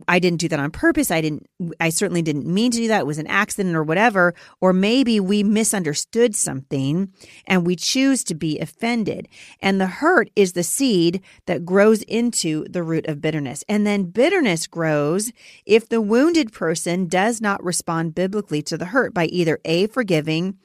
I 0.06 0.18
didn't 0.18 0.40
do 0.40 0.48
that 0.48 0.60
on 0.60 0.70
purpose. 0.70 1.10
I 1.10 1.20
didn't, 1.20 1.48
I 1.80 1.88
certainly 1.88 2.22
didn't 2.22 2.46
mean 2.46 2.70
to 2.72 2.78
do 2.78 2.88
that. 2.88 3.00
It 3.00 3.06
was 3.06 3.18
an 3.18 3.26
accident 3.26 3.74
or 3.74 3.82
whatever. 3.82 4.34
Or 4.60 4.72
maybe 4.72 5.18
we 5.18 5.42
misunderstood 5.42 6.34
something 6.34 7.12
and 7.46 7.66
we 7.66 7.74
choose 7.74 8.22
to 8.24 8.34
be 8.34 8.58
offended. 8.58 9.28
And 9.60 9.80
the 9.80 9.86
hurt 9.86 10.30
is 10.36 10.52
the 10.52 10.62
seed 10.62 11.22
that 11.46 11.64
grows 11.64 12.02
into 12.02 12.66
the 12.68 12.82
root 12.82 13.06
of 13.06 13.20
bitterness. 13.20 13.64
And 13.68 13.86
then 13.86 14.04
bitterness 14.04 14.66
grows 14.66 15.32
if 15.64 15.88
the 15.88 16.02
wounded 16.02 16.52
person 16.52 17.06
does 17.06 17.40
not 17.40 17.62
respond 17.64 18.14
biblically 18.14 18.57
to 18.62 18.78
the 18.78 18.86
hurt 18.86 19.14
by 19.14 19.26
either 19.26 19.58
A, 19.64 19.86
forgiving, 19.86 20.58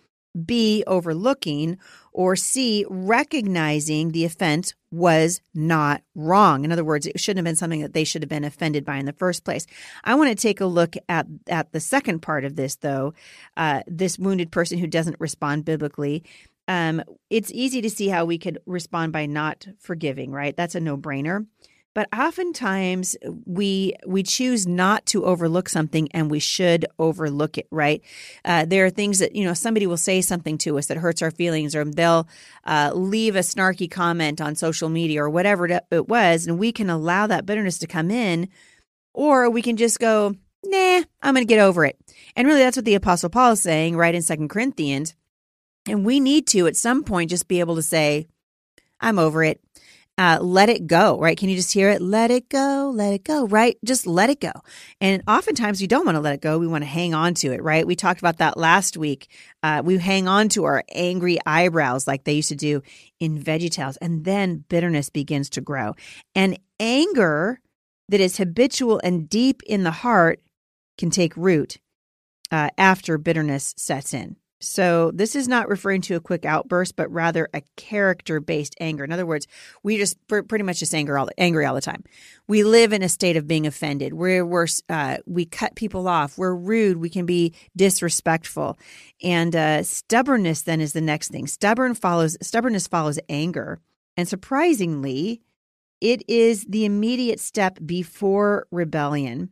B, 0.46 0.84
overlooking, 0.88 1.78
or 2.12 2.36
C, 2.36 2.86
recognizing 2.90 4.10
the 4.10 4.26
offense 4.26 4.74
was 4.92 5.42
not 5.54 6.02
wrong. 6.16 6.64
In 6.64 6.72
other 6.72 6.84
words, 6.84 7.06
it 7.06 7.20
shouldn't 7.20 7.40
have 7.40 7.52
been 7.52 7.56
something 7.56 7.82
that 7.82 7.94
they 7.94 8.04
should 8.04 8.22
have 8.22 8.30
been 8.30 8.44
offended 8.44 8.86
by 8.86 8.98
in 8.98 9.06
the 9.06 9.14
first 9.14 9.44
place. 9.44 9.66
I 10.04 10.16
want 10.16 10.30
to 10.30 10.36
take 10.36 10.62
a 10.62 10.66
look 10.66 10.96
at, 11.10 11.28
at 11.48 11.72
the 11.72 11.80
second 11.80 12.22
part 12.22 12.46
of 12.46 12.56
this, 12.56 12.76
though. 12.76 13.14
Uh, 13.58 13.82
this 13.88 14.18
wounded 14.18 14.52
person 14.52 14.78
who 14.78 14.88
doesn't 14.88 15.20
respond 15.20 15.66
biblically. 15.66 16.24
Um, 16.68 17.04
it's 17.30 17.52
easy 17.52 17.82
to 17.82 17.90
see 17.90 18.08
how 18.08 18.26
we 18.26 18.38
could 18.38 18.60
respond 18.66 19.12
by 19.12 19.26
not 19.26 19.68
forgiving, 19.80 20.32
right? 20.32 20.56
That's 20.56 20.76
a 20.76 20.80
no 20.80 20.98
brainer. 20.98 21.46
But 21.94 22.10
oftentimes 22.18 23.16
we 23.46 23.94
we 24.06 24.24
choose 24.24 24.66
not 24.66 25.06
to 25.08 25.26
overlook 25.26 25.70
something, 25.70 26.10
and 26.12 26.32
we 26.32 26.40
should 26.40 26.86
overlook 26.98 27.58
it. 27.58 27.68
Right? 27.70 28.02
Uh, 28.44 28.66
there 28.66 28.86
are 28.86 28.90
things 28.90 29.20
that 29.20 29.36
you 29.36 29.44
know 29.44 29.54
somebody 29.54 29.86
will 29.86 29.98
say 29.98 30.22
something 30.22 30.58
to 30.60 30.78
us 30.78 30.88
that 30.88 30.98
hurts 30.98 31.22
our 31.22 31.32
feelings, 31.32 31.76
or 31.76 31.86
they'll 31.86 32.28
uh, 32.66 32.92
leave 32.96 33.36
a 33.36 33.40
snarky 33.40 33.90
comment 33.90 34.42
on 34.42 34.56
social 34.56 34.90
media 34.90 35.24
or 35.24 35.30
whatever 35.30 35.68
it 35.68 36.08
was, 36.08 36.48
and 36.48 36.58
we 36.58 36.72
can 36.72 36.90
allow 36.90 37.28
that 37.28 37.46
bitterness 37.46 37.78
to 37.80 37.88
come 37.88 38.10
in, 38.10 38.50
or 39.14 39.50
we 39.50 39.62
can 39.62 39.78
just 39.78 40.00
go, 40.00 40.36
"Nah, 40.66 41.04
I'm 41.22 41.36
going 41.36 41.46
to 41.46 41.54
get 41.54 41.60
over 41.60 41.86
it." 41.86 42.00
And 42.36 42.48
really, 42.48 42.62
that's 42.62 42.78
what 42.78 42.86
the 42.86 42.96
Apostle 42.96 43.30
Paul 43.30 43.52
is 43.52 43.62
saying, 43.62 43.96
right 43.96 44.16
in 44.16 44.22
Second 44.24 44.50
Corinthians. 44.50 45.14
And 45.88 46.06
we 46.06 46.20
need 46.20 46.48
to, 46.48 46.66
at 46.66 46.78
some 46.78 47.04
point, 47.04 47.30
just 47.30 47.48
be 47.48 47.60
able 47.60 47.76
to 47.76 47.84
say, 47.84 48.28
"I'm 49.00 49.20
over 49.20 49.44
it." 49.44 49.62
Uh, 50.18 50.38
let 50.42 50.70
it 50.70 50.86
go, 50.86 51.18
right? 51.20 51.38
Can 51.38 51.50
you 51.50 51.56
just 51.56 51.72
hear 51.72 51.90
it? 51.90 52.02
Let 52.02 52.30
it 52.30 52.48
go, 52.50 52.92
let 52.94 53.14
it 53.14 53.24
go, 53.24 53.48
right? 53.48 53.78
Just 53.84 54.06
let 54.06 54.30
it 54.30 54.40
go. 54.40 54.52
And 55.02 55.24
oftentimes 55.28 55.82
we 55.82 55.88
don't 55.88 56.06
want 56.06 56.16
to 56.16 56.22
let 56.22 56.36
it 56.36 56.42
go. 56.42 56.60
We 56.60 56.68
want 56.68 56.84
to 56.84 56.90
hang 56.90 57.16
on 57.16 57.34
to 57.36 57.52
it, 57.52 57.64
right? 57.64 57.86
We 57.86 57.96
talked 57.96 58.20
about 58.20 58.38
that 58.38 58.58
last 58.58 58.96
week. 58.96 59.28
Uh, 59.64 59.82
we 59.84 59.98
hang 59.98 60.28
on 60.28 60.50
to 60.50 60.66
our 60.66 60.84
angry 60.94 61.40
eyebrows 61.46 62.08
like 62.08 62.26
they 62.26 62.34
used 62.34 62.50
to 62.50 62.56
do 62.56 62.84
in 63.20 63.42
VeggieTales, 63.42 63.98
and 64.02 64.24
then 64.24 64.64
bitterness 64.70 65.10
begins 65.10 65.50
to 65.52 65.62
grow. 65.62 65.96
And 66.36 66.60
anger 66.80 67.60
that 68.10 68.22
is 68.22 68.38
habitual 68.38 69.02
and 69.04 69.28
deep 69.28 69.64
in 69.64 69.84
the 69.84 69.92
heart 69.92 70.42
can 70.98 71.10
take 71.10 71.36
root 71.36 71.80
uh, 72.52 72.70
after 72.78 73.18
bitterness 73.18 73.74
sets 73.78 74.14
in. 74.14 74.36
So 74.64 75.12
this 75.14 75.36
is 75.36 75.48
not 75.48 75.68
referring 75.68 76.02
to 76.04 76.16
a 76.16 76.20
quick 76.20 76.46
outburst, 76.46 76.96
but 76.96 77.12
rather 77.12 77.50
a 77.54 77.62
character-based 77.76 78.76
anger. 78.80 79.04
In 79.04 79.12
other 79.12 79.26
words, 79.26 79.48
we 79.84 79.98
just 79.98 80.18
pretty 80.28 80.64
much 80.64 80.80
just 80.80 80.96
anger 80.96 81.18
all 81.18 81.30
angry 81.38 81.66
all 81.66 81.76
the 81.76 81.82
time. 81.82 82.04
We 82.48 82.64
live 82.64 82.94
in 82.94 83.04
a 83.04 83.10
state 83.10 83.36
of 83.36 83.48
being 83.48 83.68
offended. 83.68 84.14
We're, 84.14 84.46
we're 84.46 84.68
uh, 84.90 85.18
we 85.26 85.46
cut 85.46 85.76
people 85.76 86.08
off. 86.08 86.38
We're 86.38 86.56
rude. 86.56 86.98
We 86.98 87.10
can 87.10 87.26
be 87.26 87.54
disrespectful, 87.76 88.78
and 89.22 89.56
uh, 89.56 89.84
stubbornness 89.84 90.62
then 90.62 90.82
is 90.82 90.94
the 90.94 91.02
next 91.02 91.30
thing. 91.30 91.48
Stubborn 91.48 91.94
follows 91.94 92.38
stubbornness 92.42 92.88
follows 92.88 93.20
anger, 93.30 93.80
and 94.16 94.28
surprisingly, 94.28 95.42
it 96.00 96.24
is 96.28 96.66
the 96.66 96.86
immediate 96.86 97.40
step 97.40 97.80
before 97.86 98.68
rebellion 98.72 99.50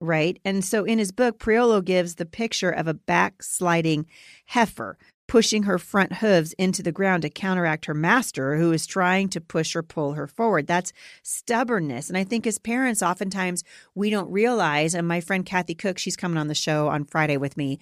right? 0.00 0.38
And 0.44 0.64
so 0.64 0.84
in 0.84 0.98
his 0.98 1.12
book, 1.12 1.38
Priolo 1.38 1.84
gives 1.84 2.16
the 2.16 2.26
picture 2.26 2.70
of 2.70 2.88
a 2.88 2.94
backsliding 2.94 4.06
heifer 4.46 4.96
pushing 5.30 5.62
her 5.62 5.78
front 5.78 6.14
hooves 6.14 6.52
into 6.54 6.82
the 6.82 6.90
ground 6.90 7.22
to 7.22 7.30
counteract 7.30 7.84
her 7.84 7.94
master 7.94 8.56
who 8.56 8.72
is 8.72 8.84
trying 8.84 9.28
to 9.28 9.40
push 9.40 9.76
or 9.76 9.82
pull 9.82 10.14
her 10.14 10.26
forward. 10.26 10.66
That's 10.66 10.92
stubbornness. 11.22 12.08
And 12.08 12.18
I 12.18 12.24
think 12.24 12.48
as 12.48 12.58
parents, 12.58 13.00
oftentimes 13.00 13.62
we 13.94 14.10
don't 14.10 14.28
realize, 14.28 14.92
and 14.92 15.06
my 15.06 15.20
friend 15.20 15.46
Kathy 15.46 15.76
Koch, 15.76 16.00
she's 16.00 16.16
coming 16.16 16.36
on 16.36 16.48
the 16.48 16.54
show 16.56 16.88
on 16.88 17.04
Friday 17.04 17.36
with 17.36 17.56
me, 17.56 17.78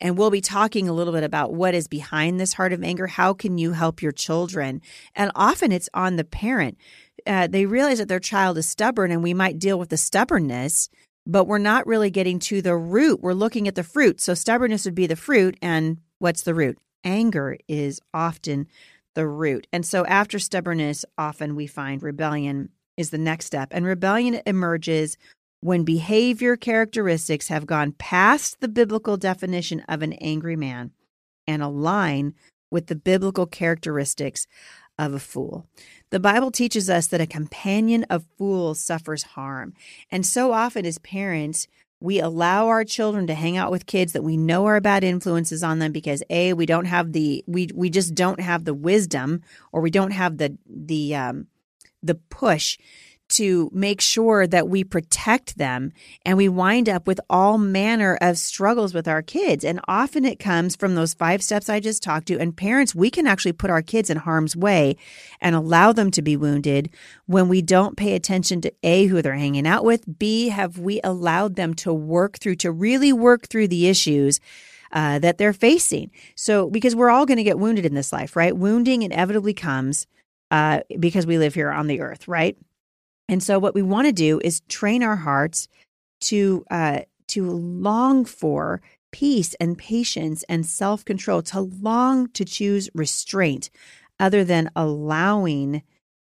and 0.00 0.16
we'll 0.16 0.30
be 0.30 0.40
talking 0.40 0.88
a 0.88 0.92
little 0.92 1.12
bit 1.12 1.24
about 1.24 1.52
what 1.52 1.74
is 1.74 1.88
behind 1.88 2.38
this 2.38 2.52
heart 2.52 2.72
of 2.72 2.84
anger. 2.84 3.08
How 3.08 3.34
can 3.34 3.58
you 3.58 3.72
help 3.72 4.00
your 4.00 4.12
children? 4.12 4.80
And 5.16 5.32
often 5.34 5.72
it's 5.72 5.88
on 5.92 6.14
the 6.14 6.24
parent. 6.24 6.78
Uh, 7.26 7.48
they 7.48 7.66
realize 7.66 7.98
that 7.98 8.06
their 8.06 8.20
child 8.20 8.58
is 8.58 8.68
stubborn, 8.68 9.10
and 9.10 9.24
we 9.24 9.34
might 9.34 9.58
deal 9.58 9.76
with 9.76 9.88
the 9.88 9.96
stubbornness 9.96 10.88
but 11.26 11.44
we're 11.44 11.58
not 11.58 11.86
really 11.86 12.10
getting 12.10 12.38
to 12.40 12.62
the 12.62 12.76
root. 12.76 13.20
We're 13.20 13.32
looking 13.32 13.68
at 13.68 13.74
the 13.74 13.84
fruit. 13.84 14.20
So 14.20 14.34
stubbornness 14.34 14.84
would 14.84 14.94
be 14.94 15.06
the 15.06 15.16
fruit. 15.16 15.56
And 15.62 15.98
what's 16.18 16.42
the 16.42 16.54
root? 16.54 16.78
Anger 17.04 17.58
is 17.68 18.00
often 18.12 18.66
the 19.14 19.26
root. 19.26 19.66
And 19.72 19.84
so 19.84 20.04
after 20.06 20.38
stubbornness, 20.38 21.04
often 21.18 21.54
we 21.54 21.66
find 21.66 22.02
rebellion 22.02 22.70
is 22.96 23.10
the 23.10 23.18
next 23.18 23.46
step. 23.46 23.68
And 23.72 23.84
rebellion 23.84 24.40
emerges 24.46 25.16
when 25.60 25.84
behavior 25.84 26.56
characteristics 26.56 27.48
have 27.48 27.66
gone 27.66 27.92
past 27.92 28.60
the 28.60 28.68
biblical 28.68 29.16
definition 29.16 29.80
of 29.88 30.02
an 30.02 30.12
angry 30.14 30.56
man 30.56 30.90
and 31.46 31.62
align 31.62 32.34
with 32.70 32.86
the 32.86 32.96
biblical 32.96 33.46
characteristics 33.46 34.46
of 34.98 35.14
a 35.14 35.18
fool. 35.18 35.66
The 36.12 36.20
Bible 36.20 36.50
teaches 36.50 36.90
us 36.90 37.06
that 37.06 37.22
a 37.22 37.26
companion 37.26 38.04
of 38.10 38.26
fools 38.36 38.78
suffers 38.78 39.22
harm. 39.22 39.72
And 40.10 40.26
so 40.26 40.52
often, 40.52 40.84
as 40.84 40.98
parents, 40.98 41.66
we 42.00 42.20
allow 42.20 42.68
our 42.68 42.84
children 42.84 43.26
to 43.28 43.34
hang 43.34 43.56
out 43.56 43.70
with 43.70 43.86
kids 43.86 44.12
that 44.12 44.22
we 44.22 44.36
know 44.36 44.66
are 44.66 44.78
bad 44.78 45.04
influences 45.04 45.62
on 45.62 45.78
them 45.78 45.90
because 45.90 46.22
a 46.28 46.52
we 46.52 46.66
don't 46.66 46.84
have 46.84 47.12
the 47.12 47.42
we 47.46 47.70
we 47.74 47.88
just 47.88 48.14
don't 48.14 48.40
have 48.40 48.66
the 48.66 48.74
wisdom 48.74 49.40
or 49.72 49.80
we 49.80 49.90
don't 49.90 50.10
have 50.10 50.36
the 50.36 50.58
the 50.68 51.14
um 51.14 51.46
the 52.02 52.16
push 52.16 52.76
to 53.32 53.70
make 53.72 54.00
sure 54.00 54.46
that 54.46 54.68
we 54.68 54.84
protect 54.84 55.56
them 55.56 55.92
and 56.24 56.36
we 56.36 56.48
wind 56.48 56.88
up 56.88 57.06
with 57.06 57.20
all 57.30 57.58
manner 57.58 58.18
of 58.20 58.38
struggles 58.38 58.92
with 58.92 59.08
our 59.08 59.22
kids. 59.22 59.64
And 59.64 59.80
often 59.88 60.24
it 60.24 60.38
comes 60.38 60.76
from 60.76 60.94
those 60.94 61.14
five 61.14 61.42
steps 61.42 61.68
I 61.68 61.80
just 61.80 62.02
talked 62.02 62.28
to. 62.28 62.38
And 62.38 62.56
parents, 62.56 62.94
we 62.94 63.10
can 63.10 63.26
actually 63.26 63.52
put 63.52 63.70
our 63.70 63.82
kids 63.82 64.10
in 64.10 64.18
harm's 64.18 64.54
way 64.54 64.96
and 65.40 65.56
allow 65.56 65.92
them 65.92 66.10
to 66.12 66.22
be 66.22 66.36
wounded 66.36 66.90
when 67.26 67.48
we 67.48 67.62
don't 67.62 67.96
pay 67.96 68.14
attention 68.14 68.60
to 68.60 68.72
A, 68.82 69.06
who 69.06 69.22
they're 69.22 69.34
hanging 69.34 69.66
out 69.66 69.84
with, 69.84 70.18
B, 70.18 70.48
have 70.48 70.78
we 70.78 71.00
allowed 71.02 71.56
them 71.56 71.74
to 71.74 71.92
work 71.92 72.38
through, 72.38 72.56
to 72.56 72.70
really 72.70 73.12
work 73.12 73.48
through 73.48 73.68
the 73.68 73.88
issues. 73.88 74.40
Uh, 74.94 75.18
that 75.18 75.38
they're 75.38 75.54
facing. 75.54 76.10
So, 76.34 76.68
because 76.68 76.94
we're 76.94 77.08
all 77.08 77.24
going 77.24 77.38
to 77.38 77.42
get 77.42 77.58
wounded 77.58 77.86
in 77.86 77.94
this 77.94 78.12
life, 78.12 78.36
right? 78.36 78.54
Wounding 78.54 79.00
inevitably 79.00 79.54
comes 79.54 80.06
uh, 80.50 80.80
because 81.00 81.26
we 81.26 81.38
live 81.38 81.54
here 81.54 81.70
on 81.70 81.86
the 81.86 82.02
earth, 82.02 82.28
right? 82.28 82.58
And 83.28 83.42
so, 83.42 83.58
what 83.58 83.74
we 83.74 83.82
want 83.82 84.06
to 84.06 84.12
do 84.12 84.40
is 84.44 84.60
train 84.68 85.02
our 85.02 85.16
hearts 85.16 85.68
to 86.22 86.64
uh, 86.70 87.00
to 87.28 87.50
long 87.50 88.24
for 88.24 88.80
peace 89.12 89.54
and 89.60 89.78
patience 89.78 90.44
and 90.48 90.66
self 90.66 91.04
control, 91.04 91.42
to 91.42 91.60
long 91.60 92.28
to 92.30 92.44
choose 92.44 92.90
restraint, 92.94 93.70
other 94.18 94.44
than 94.44 94.70
allowing 94.74 95.82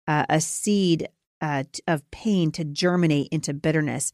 uh, 0.08 0.26
a 0.30 0.42
seed 0.42 1.08
uh, 1.42 1.64
of 1.88 2.10
pain 2.12 2.52
to 2.52 2.64
germinate 2.64 3.28
into 3.32 3.54
bitterness 3.54 4.14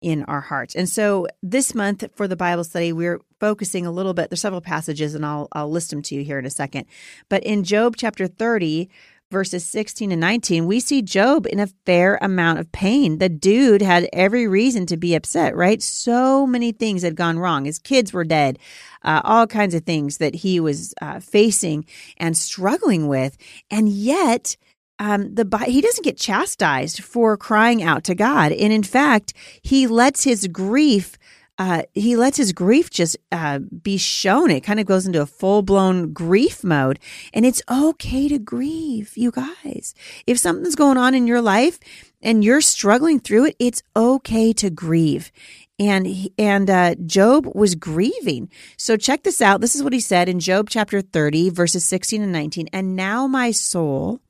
in 0.00 0.22
our 0.24 0.42
hearts. 0.42 0.74
And 0.74 0.88
so 0.88 1.26
this 1.42 1.74
month 1.74 2.04
for 2.14 2.28
the 2.28 2.36
Bible 2.36 2.64
study, 2.64 2.92
we're 2.92 3.20
focusing 3.40 3.86
a 3.86 3.90
little 3.90 4.12
bit. 4.12 4.28
There's 4.28 4.40
several 4.40 4.60
passages, 4.60 5.14
and 5.14 5.24
I'll 5.24 5.48
I'll 5.52 5.70
list 5.70 5.90
them 5.90 6.02
to 6.02 6.14
you 6.14 6.24
here 6.24 6.38
in 6.38 6.46
a 6.46 6.50
second. 6.50 6.86
But 7.28 7.42
in 7.44 7.64
Job 7.64 7.96
chapter 7.96 8.26
30, 8.26 8.88
verses 9.34 9.66
16 9.66 10.12
and 10.12 10.20
19, 10.20 10.64
we 10.64 10.78
see 10.80 11.02
Job 11.02 11.46
in 11.46 11.58
a 11.58 11.66
fair 11.84 12.18
amount 12.22 12.60
of 12.60 12.70
pain. 12.70 13.18
The 13.18 13.28
dude 13.28 13.82
had 13.82 14.08
every 14.12 14.46
reason 14.46 14.86
to 14.86 14.96
be 14.96 15.14
upset, 15.14 15.56
right? 15.56 15.82
So 15.82 16.46
many 16.46 16.70
things 16.70 17.02
had 17.02 17.16
gone 17.16 17.40
wrong. 17.40 17.64
His 17.64 17.80
kids 17.80 18.12
were 18.12 18.24
dead, 18.24 18.60
uh, 19.02 19.20
all 19.24 19.48
kinds 19.48 19.74
of 19.74 19.82
things 19.82 20.18
that 20.18 20.36
he 20.36 20.60
was 20.60 20.94
uh, 21.02 21.18
facing 21.18 21.84
and 22.16 22.38
struggling 22.38 23.08
with. 23.08 23.36
And 23.72 23.88
yet, 23.88 24.56
um, 25.00 25.34
the 25.34 25.44
he 25.66 25.80
doesn't 25.80 26.04
get 26.04 26.16
chastised 26.16 27.02
for 27.02 27.36
crying 27.36 27.82
out 27.82 28.04
to 28.04 28.14
God, 28.14 28.52
and 28.52 28.72
in 28.72 28.84
fact, 28.84 29.32
he 29.60 29.88
lets 29.88 30.22
his 30.22 30.46
grief 30.46 31.18
uh, 31.58 31.82
he 31.92 32.16
lets 32.16 32.36
his 32.36 32.52
grief 32.52 32.90
just 32.90 33.16
uh, 33.30 33.60
be 33.60 33.96
shown. 33.96 34.50
It 34.50 34.62
kind 34.62 34.80
of 34.80 34.86
goes 34.86 35.06
into 35.06 35.22
a 35.22 35.26
full 35.26 35.62
blown 35.62 36.12
grief 36.12 36.64
mode. 36.64 36.98
And 37.32 37.46
it's 37.46 37.62
okay 37.70 38.28
to 38.28 38.38
grieve, 38.38 39.16
you 39.16 39.30
guys. 39.30 39.94
If 40.26 40.38
something's 40.38 40.74
going 40.74 40.98
on 40.98 41.14
in 41.14 41.26
your 41.26 41.40
life 41.40 41.78
and 42.20 42.42
you're 42.42 42.60
struggling 42.60 43.20
through 43.20 43.46
it, 43.46 43.56
it's 43.58 43.82
okay 43.94 44.52
to 44.54 44.68
grieve. 44.68 45.30
And 45.78 46.28
and 46.38 46.68
uh, 46.70 46.96
Job 47.06 47.46
was 47.54 47.76
grieving. 47.76 48.50
So 48.76 48.96
check 48.96 49.22
this 49.22 49.40
out. 49.40 49.60
This 49.60 49.76
is 49.76 49.82
what 49.82 49.92
he 49.92 50.00
said 50.00 50.28
in 50.28 50.40
Job 50.40 50.68
chapter 50.70 51.00
30, 51.00 51.50
verses 51.50 51.84
16 51.84 52.22
and 52.22 52.32
19. 52.32 52.68
And 52.72 52.96
now 52.96 53.26
my 53.26 53.52
soul 53.52 54.20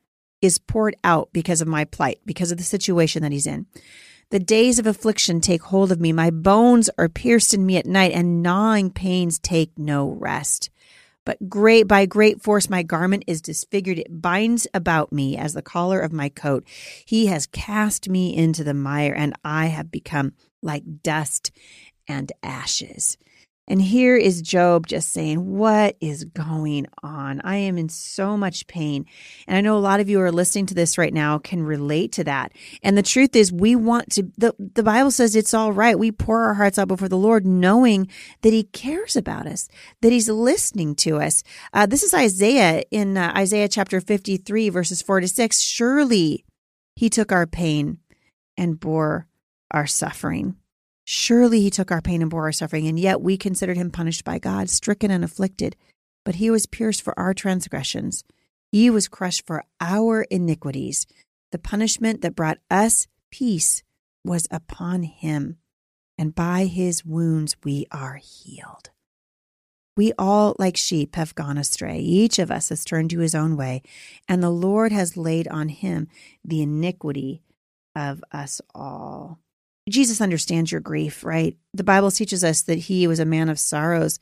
is 0.43 0.59
poured 0.59 0.97
out 1.02 1.31
because 1.33 1.62
of 1.62 1.69
my 1.69 1.85
plight, 1.87 2.21
because 2.26 2.52
of 2.52 2.59
the 2.59 2.64
situation 2.64 3.23
that 3.23 3.33
he's 3.33 3.47
in. 3.47 3.66
The 4.35 4.41
days 4.41 4.81
of 4.81 4.87
affliction 4.88 5.41
take 5.41 5.62
hold 5.62 5.93
of 5.93 6.00
me. 6.00 6.12
My 6.12 6.29
bones 6.29 6.91
are 6.99 7.09
pierced 7.09 7.55
in 7.55 7.64
me 7.64 7.76
at 7.76 7.87
night, 7.87 8.11
and 8.11 8.43
gnawing 8.43 8.91
pains 8.91 9.38
take 9.38 9.79
no 9.79 10.09
rest. 10.09 10.71
But 11.25 11.49
great 11.49 11.87
by 11.87 12.05
great 12.07 12.43
force 12.43 12.69
my 12.69 12.83
garment 12.83 13.23
is 13.29 13.41
disfigured. 13.41 14.00
It 14.00 14.21
binds 14.21 14.67
about 14.75 15.12
me 15.12 15.37
as 15.37 15.55
the 15.55 15.62
collar 15.62 16.00
of 16.00 16.12
my 16.12 16.31
coat. 16.31 16.67
He 17.07 17.26
has 17.26 17.47
cast 17.47 18.09
me 18.09 18.37
into 18.37 18.64
the 18.64 18.75
mire, 18.75 19.14
and 19.17 19.35
I 19.45 19.67
have 19.67 19.93
become 19.93 20.33
like 20.62 20.83
dust 21.05 21.53
and 22.09 22.33
ashes. 22.43 23.17
And 23.66 23.80
here 23.80 24.14
is 24.14 24.42
Job 24.42 24.87
just 24.87 25.11
saying, 25.11 25.56
What 25.56 25.97
is 26.00 26.25
going 26.25 26.87
on? 27.02 27.40
I 27.44 27.56
am 27.56 27.78
in 27.78 27.88
so 27.88 28.37
much 28.37 28.66
pain. 28.66 29.06
And 29.47 29.56
I 29.56 29.62
know 29.62 29.76
a 29.76 29.80
lot 29.80 30.00
of 30.00 30.09
you 30.09 30.21
are 30.21 30.30
listening 30.30 30.66
to 30.66 30.75
this 30.75 30.99
right 30.99 31.14
now 31.14 31.38
can 31.38 31.62
relate 31.62 32.12
to 32.12 32.25
that. 32.25 32.52
And 32.83 32.97
the 32.97 33.02
truth 33.02 33.35
is, 33.35 33.52
we 33.52 33.75
want 33.75 34.12
to, 34.12 34.30
the, 34.37 34.54
the 34.59 34.83
Bible 34.83 35.11
says 35.11 35.35
it's 35.35 35.54
all 35.54 35.73
right. 35.73 35.99
We 35.99 36.12
pour 36.12 36.42
our 36.42 36.54
hearts 36.54 36.78
out 36.78 36.88
before 36.88 37.09
the 37.09 37.16
Lord, 37.16 37.47
knowing 37.47 38.09
that 38.42 38.52
He 38.52 38.64
cares 38.64 39.16
about 39.16 39.47
us, 39.47 39.68
that 40.02 40.12
He's 40.12 40.28
listening 40.28 40.94
to 40.97 41.18
us. 41.18 41.42
Uh, 41.73 41.87
this 41.87 42.02
is 42.02 42.12
Isaiah 42.12 42.83
in 42.90 43.16
uh, 43.16 43.33
Isaiah 43.35 43.68
chapter 43.68 44.00
53, 44.00 44.68
verses 44.68 45.00
4 45.00 45.21
to 45.21 45.28
6. 45.28 45.61
Surely 45.61 46.44
He 46.97 47.09
took 47.09 47.33
our 47.33 47.47
pain 47.47 47.99
and 48.59 48.78
bore 48.78 49.26
our 49.71 49.87
suffering. 49.87 50.56
Surely 51.04 51.61
he 51.61 51.70
took 51.70 51.90
our 51.90 52.00
pain 52.00 52.23
and 52.23 52.30
bore 52.30 52.44
our 52.44 52.52
suffering, 52.52 52.87
and 52.87 52.99
yet 52.99 53.20
we 53.20 53.37
considered 53.37 53.76
him 53.76 53.90
punished 53.90 54.25
by 54.25 54.38
God, 54.38 54.70
stricken 54.70 55.11
and 55.11 55.25
afflicted. 55.25 55.76
But 56.25 56.37
he 56.37 56.50
was 56.50 56.66
pierced 56.66 57.02
for 57.02 57.18
our 57.18 57.34
transgressions, 57.34 58.25
he 58.73 58.90
was 58.90 59.06
crushed 59.06 59.46
for 59.46 59.64
our 59.80 60.23
iniquities. 60.23 61.06
The 61.52 61.58
punishment 61.58 62.23
that 62.23 62.34
brought 62.34 62.58
us 62.70 63.06
peace 63.30 63.84
was 64.25 64.49
upon 64.50 65.04
him, 65.04 65.58
and 66.18 66.34
by 66.34 66.64
his 66.64 67.04
wounds 67.04 67.56
we 67.62 67.87
are 67.92 68.16
healed. 68.16 68.90
We 69.96 70.12
all, 70.18 70.56
like 70.58 70.76
sheep, 70.76 71.14
have 71.14 71.37
gone 71.37 71.56
astray. 71.56 72.00
Each 72.00 72.40
of 72.40 72.50
us 72.50 72.70
has 72.70 72.84
turned 72.84 73.11
to 73.11 73.20
his 73.20 73.34
own 73.34 73.56
way, 73.56 73.82
and 74.28 74.42
the 74.42 74.50
Lord 74.50 74.90
has 74.90 75.16
laid 75.16 75.46
on 75.46 75.68
him 75.68 76.08
the 76.44 76.62
iniquity 76.62 77.42
of 77.94 78.25
us 78.32 78.61
all. 78.75 79.38
Jesus 79.88 80.21
understands 80.21 80.73
your 80.73 80.81
grief, 80.81 81.25
right? 81.25 81.57
The 81.75 81.85
Bible 81.85 82.11
teaches 82.11 82.43
us 82.43 82.62
that 82.62 82.79
he 82.79 83.07
was 83.07 83.19
a 83.19 83.25
man 83.25 83.49
of 83.49 83.59
sorrows, 83.59 84.19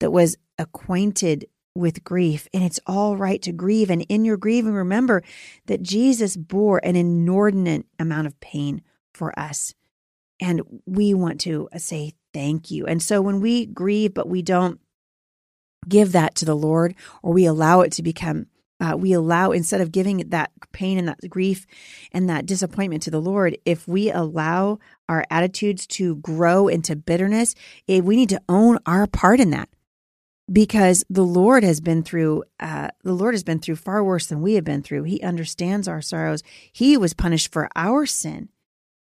that 0.00 0.10
was 0.10 0.36
acquainted 0.58 1.46
with 1.74 2.04
grief, 2.04 2.48
and 2.52 2.62
it's 2.62 2.80
all 2.86 3.16
right 3.16 3.40
to 3.42 3.52
grieve. 3.52 3.88
And 3.88 4.02
in 4.08 4.24
your 4.24 4.36
grieving, 4.36 4.72
remember 4.72 5.22
that 5.66 5.82
Jesus 5.82 6.36
bore 6.36 6.80
an 6.84 6.96
inordinate 6.96 7.86
amount 7.98 8.26
of 8.26 8.38
pain 8.40 8.82
for 9.14 9.38
us. 9.38 9.74
And 10.40 10.62
we 10.86 11.14
want 11.14 11.40
to 11.42 11.68
say 11.76 12.12
thank 12.32 12.70
you. 12.70 12.86
And 12.86 13.02
so 13.02 13.22
when 13.22 13.40
we 13.40 13.66
grieve, 13.66 14.14
but 14.14 14.28
we 14.28 14.42
don't 14.42 14.80
give 15.88 16.12
that 16.12 16.34
to 16.36 16.44
the 16.44 16.56
Lord, 16.56 16.94
or 17.22 17.32
we 17.32 17.46
allow 17.46 17.80
it 17.80 17.92
to 17.92 18.02
become 18.02 18.46
uh, 18.80 18.96
we 18.96 19.12
allow 19.12 19.50
instead 19.50 19.80
of 19.80 19.90
giving 19.90 20.18
that 20.28 20.52
pain 20.72 20.98
and 20.98 21.08
that 21.08 21.18
grief 21.28 21.66
and 22.12 22.30
that 22.30 22.46
disappointment 22.46 23.02
to 23.02 23.10
the 23.10 23.20
lord 23.20 23.58
if 23.64 23.88
we 23.88 24.10
allow 24.10 24.78
our 25.08 25.24
attitudes 25.30 25.86
to 25.86 26.16
grow 26.16 26.68
into 26.68 26.96
bitterness 26.96 27.54
eh, 27.88 28.00
we 28.00 28.16
need 28.16 28.28
to 28.28 28.42
own 28.48 28.78
our 28.86 29.06
part 29.06 29.40
in 29.40 29.50
that 29.50 29.68
because 30.50 31.04
the 31.10 31.24
lord 31.24 31.62
has 31.62 31.80
been 31.80 32.02
through 32.02 32.44
uh, 32.60 32.88
the 33.02 33.12
lord 33.12 33.34
has 33.34 33.44
been 33.44 33.58
through 33.58 33.76
far 33.76 34.02
worse 34.02 34.26
than 34.26 34.42
we 34.42 34.54
have 34.54 34.64
been 34.64 34.82
through 34.82 35.02
he 35.02 35.20
understands 35.22 35.88
our 35.88 36.02
sorrows 36.02 36.42
he 36.72 36.96
was 36.96 37.14
punished 37.14 37.52
for 37.52 37.68
our 37.76 38.06
sin 38.06 38.48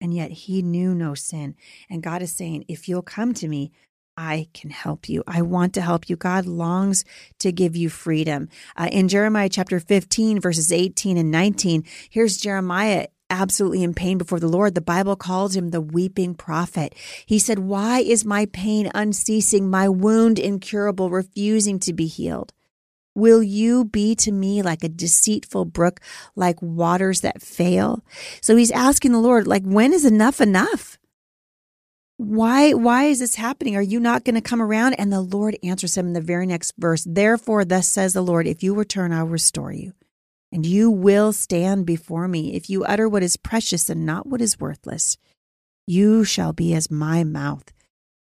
and 0.00 0.14
yet 0.14 0.30
he 0.30 0.62
knew 0.62 0.94
no 0.94 1.14
sin 1.14 1.54
and 1.90 2.02
god 2.02 2.22
is 2.22 2.32
saying 2.32 2.64
if 2.68 2.88
you'll 2.88 3.02
come 3.02 3.34
to 3.34 3.48
me 3.48 3.70
I 4.16 4.48
can 4.54 4.70
help 4.70 5.08
you. 5.08 5.24
I 5.26 5.42
want 5.42 5.74
to 5.74 5.80
help 5.80 6.08
you. 6.08 6.16
God 6.16 6.46
longs 6.46 7.04
to 7.40 7.50
give 7.50 7.74
you 7.74 7.88
freedom. 7.88 8.48
Uh, 8.76 8.88
in 8.92 9.08
Jeremiah 9.08 9.48
chapter 9.48 9.80
15, 9.80 10.40
verses 10.40 10.70
18 10.70 11.16
and 11.16 11.30
19, 11.30 11.84
here's 12.10 12.36
Jeremiah 12.36 13.08
absolutely 13.34 13.82
in 13.82 13.94
pain 13.94 14.18
before 14.18 14.40
the 14.40 14.48
Lord. 14.48 14.74
The 14.74 14.80
Bible 14.80 15.16
calls 15.16 15.56
him 15.56 15.70
the 15.70 15.80
weeping 15.80 16.34
prophet. 16.34 16.94
He 17.26 17.38
said, 17.38 17.58
Why 17.58 18.00
is 18.00 18.24
my 18.24 18.46
pain 18.46 18.90
unceasing, 18.94 19.68
my 19.68 19.88
wound 19.88 20.38
incurable, 20.38 21.10
refusing 21.10 21.78
to 21.80 21.92
be 21.92 22.06
healed? 22.06 22.52
Will 23.14 23.42
you 23.42 23.84
be 23.84 24.14
to 24.16 24.32
me 24.32 24.62
like 24.62 24.82
a 24.82 24.88
deceitful 24.88 25.66
brook, 25.66 26.00
like 26.34 26.60
waters 26.60 27.20
that 27.20 27.42
fail? 27.42 28.04
So 28.40 28.56
he's 28.56 28.72
asking 28.72 29.12
the 29.12 29.20
Lord, 29.20 29.46
like, 29.46 29.62
when 29.64 29.92
is 29.92 30.04
enough 30.04 30.40
enough? 30.40 30.98
why 32.16 32.72
why 32.72 33.04
is 33.04 33.18
this 33.18 33.34
happening 33.34 33.74
are 33.74 33.82
you 33.82 33.98
not 33.98 34.24
going 34.24 34.36
to 34.36 34.40
come 34.40 34.62
around 34.62 34.94
and 34.94 35.12
the 35.12 35.20
lord 35.20 35.58
answers 35.64 35.96
him 35.96 36.06
in 36.06 36.12
the 36.12 36.20
very 36.20 36.46
next 36.46 36.72
verse 36.78 37.04
therefore 37.08 37.64
thus 37.64 37.88
says 37.88 38.12
the 38.12 38.22
lord 38.22 38.46
if 38.46 38.62
you 38.62 38.72
return 38.72 39.12
i'll 39.12 39.26
restore 39.26 39.72
you 39.72 39.92
and 40.54 40.64
you 40.64 40.90
will 40.90 41.34
stand 41.34 41.84
before 41.84 42.28
me. 42.28 42.54
If 42.54 42.70
you 42.70 42.84
utter 42.84 43.08
what 43.08 43.22
is 43.22 43.36
precious 43.36 43.90
and 43.90 44.06
not 44.06 44.26
what 44.26 44.40
is 44.40 44.58
worthless 44.58 45.18
you 45.86 46.24
shall 46.24 46.54
be 46.54 46.72
as 46.72 46.90
my 46.90 47.22
mouth. 47.24 47.70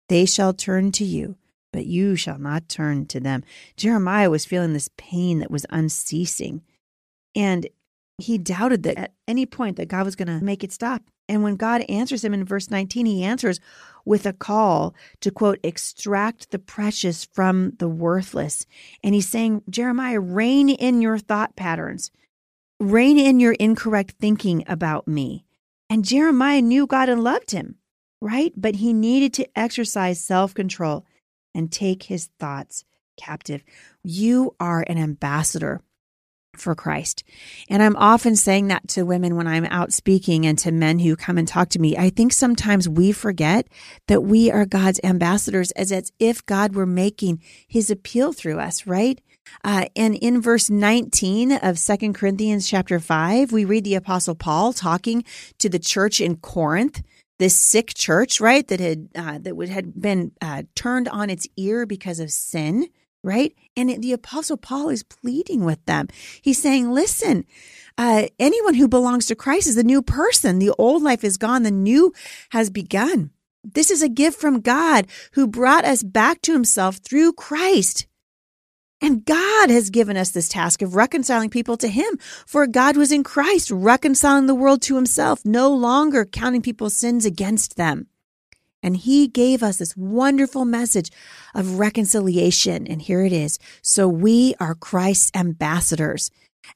They 0.08 0.26
shall 0.26 0.52
turn 0.52 0.90
to 0.92 1.04
you 1.04 1.36
but 1.72 1.86
you 1.86 2.14
shall 2.16 2.38
not 2.38 2.68
turn 2.68 3.06
to 3.06 3.18
them. 3.18 3.42
Jeremiah 3.76 4.30
was 4.30 4.44
feeling 4.44 4.72
this 4.72 4.90
pain 4.96 5.40
that 5.40 5.50
was 5.50 5.66
unceasing. 5.70 6.62
And 7.34 7.66
he 8.18 8.38
doubted 8.38 8.82
that 8.84 8.98
at 8.98 9.14
any 9.26 9.46
point 9.46 9.76
that 9.78 9.88
god 9.88 10.04
was 10.04 10.14
going 10.14 10.28
to 10.28 10.44
make 10.44 10.62
it 10.62 10.70
stop. 10.70 11.02
And 11.28 11.42
when 11.42 11.56
God 11.56 11.82
answers 11.88 12.22
him 12.22 12.34
in 12.34 12.44
verse 12.44 12.70
19, 12.70 13.06
he 13.06 13.24
answers 13.24 13.58
with 14.04 14.26
a 14.26 14.32
call 14.32 14.94
to 15.20 15.30
quote, 15.30 15.60
extract 15.62 16.50
the 16.50 16.58
precious 16.58 17.24
from 17.24 17.72
the 17.78 17.88
worthless. 17.88 18.66
And 19.02 19.14
he's 19.14 19.28
saying, 19.28 19.62
Jeremiah, 19.70 20.20
rein 20.20 20.68
in 20.68 21.00
your 21.00 21.18
thought 21.18 21.56
patterns, 21.56 22.10
rein 22.82 23.18
in 23.18 23.40
your 23.40 23.52
incorrect 23.52 24.16
thinking 24.20 24.64
about 24.66 25.06
me. 25.06 25.44
And 25.88 26.04
Jeremiah 26.04 26.62
knew 26.62 26.86
God 26.86 27.08
and 27.08 27.22
loved 27.22 27.50
him, 27.50 27.76
right? 28.20 28.52
But 28.56 28.76
he 28.76 28.92
needed 28.92 29.32
to 29.34 29.58
exercise 29.58 30.20
self 30.20 30.54
control 30.54 31.06
and 31.54 31.70
take 31.70 32.04
his 32.04 32.30
thoughts 32.38 32.84
captive. 33.16 33.62
You 34.02 34.56
are 34.58 34.84
an 34.86 34.98
ambassador 34.98 35.82
for 36.56 36.74
Christ. 36.74 37.24
And 37.68 37.82
I'm 37.82 37.96
often 37.96 38.36
saying 38.36 38.68
that 38.68 38.88
to 38.88 39.04
women 39.04 39.36
when 39.36 39.46
I'm 39.46 39.64
out 39.66 39.92
speaking 39.92 40.44
and 40.46 40.58
to 40.58 40.70
men 40.70 40.98
who 40.98 41.16
come 41.16 41.38
and 41.38 41.48
talk 41.48 41.70
to 41.70 41.78
me. 41.78 41.96
I 41.96 42.10
think 42.10 42.32
sometimes 42.32 42.88
we 42.88 43.12
forget 43.12 43.68
that 44.08 44.22
we 44.22 44.50
are 44.50 44.66
God's 44.66 45.00
ambassadors 45.02 45.70
as 45.72 46.12
if 46.18 46.44
God 46.44 46.74
were 46.74 46.86
making 46.86 47.42
his 47.66 47.90
appeal 47.90 48.32
through 48.32 48.58
us, 48.58 48.86
right? 48.86 49.20
Uh, 49.64 49.86
and 49.96 50.14
in 50.16 50.40
verse 50.40 50.70
19 50.70 51.52
of 51.52 51.78
Second 51.78 52.14
Corinthians 52.14 52.68
chapter 52.68 52.98
5, 52.98 53.52
we 53.52 53.64
read 53.64 53.84
the 53.84 53.94
apostle 53.94 54.34
Paul 54.34 54.72
talking 54.72 55.24
to 55.58 55.68
the 55.68 55.78
church 55.78 56.20
in 56.20 56.36
Corinth 56.36 57.02
this 57.38 57.56
sick 57.56 57.92
church, 57.94 58.40
right, 58.40 58.68
that 58.68 58.78
had 58.78 59.08
uh, 59.16 59.38
that 59.38 59.56
would 59.56 59.68
had 59.68 60.00
been 60.00 60.30
uh, 60.40 60.62
turned 60.76 61.08
on 61.08 61.28
its 61.28 61.48
ear 61.56 61.86
because 61.86 62.20
of 62.20 62.30
sin 62.30 62.88
right? 63.24 63.54
And 63.76 64.02
the 64.02 64.12
Apostle 64.12 64.56
Paul 64.56 64.88
is 64.88 65.02
pleading 65.02 65.64
with 65.64 65.84
them. 65.86 66.08
He's 66.40 66.60
saying, 66.60 66.90
listen, 66.90 67.44
uh, 67.96 68.26
anyone 68.38 68.74
who 68.74 68.88
belongs 68.88 69.26
to 69.26 69.36
Christ 69.36 69.68
is 69.68 69.76
a 69.76 69.84
new 69.84 70.02
person. 70.02 70.58
The 70.58 70.74
old 70.78 71.02
life 71.02 71.24
is 71.24 71.36
gone, 71.36 71.62
the 71.62 71.70
new 71.70 72.12
has 72.50 72.70
begun. 72.70 73.30
This 73.64 73.90
is 73.90 74.02
a 74.02 74.08
gift 74.08 74.40
from 74.40 74.60
God 74.60 75.06
who 75.34 75.46
brought 75.46 75.84
us 75.84 76.02
back 76.02 76.42
to 76.42 76.52
himself 76.52 76.96
through 76.96 77.34
Christ. 77.34 78.06
And 79.02 79.24
God 79.24 79.68
has 79.68 79.90
given 79.90 80.16
us 80.16 80.30
this 80.30 80.48
task 80.48 80.80
of 80.80 80.94
reconciling 80.94 81.50
people 81.50 81.76
to 81.76 81.88
Him. 81.88 82.18
For 82.46 82.66
God 82.68 82.96
was 82.96 83.10
in 83.10 83.24
Christ, 83.24 83.70
reconciling 83.70 84.46
the 84.46 84.54
world 84.54 84.80
to 84.82 84.94
Himself, 84.94 85.44
no 85.44 85.70
longer 85.70 86.24
counting 86.24 86.62
people's 86.62 86.96
sins 86.96 87.26
against 87.26 87.76
them. 87.76 88.06
And 88.82 88.96
he 88.96 89.28
gave 89.28 89.62
us 89.62 89.76
this 89.76 89.96
wonderful 89.96 90.64
message 90.64 91.10
of 91.54 91.78
reconciliation. 91.78 92.86
And 92.86 93.00
here 93.00 93.24
it 93.24 93.32
is. 93.32 93.58
So 93.80 94.08
we 94.08 94.54
are 94.58 94.74
Christ's 94.74 95.30
ambassadors. 95.34 96.30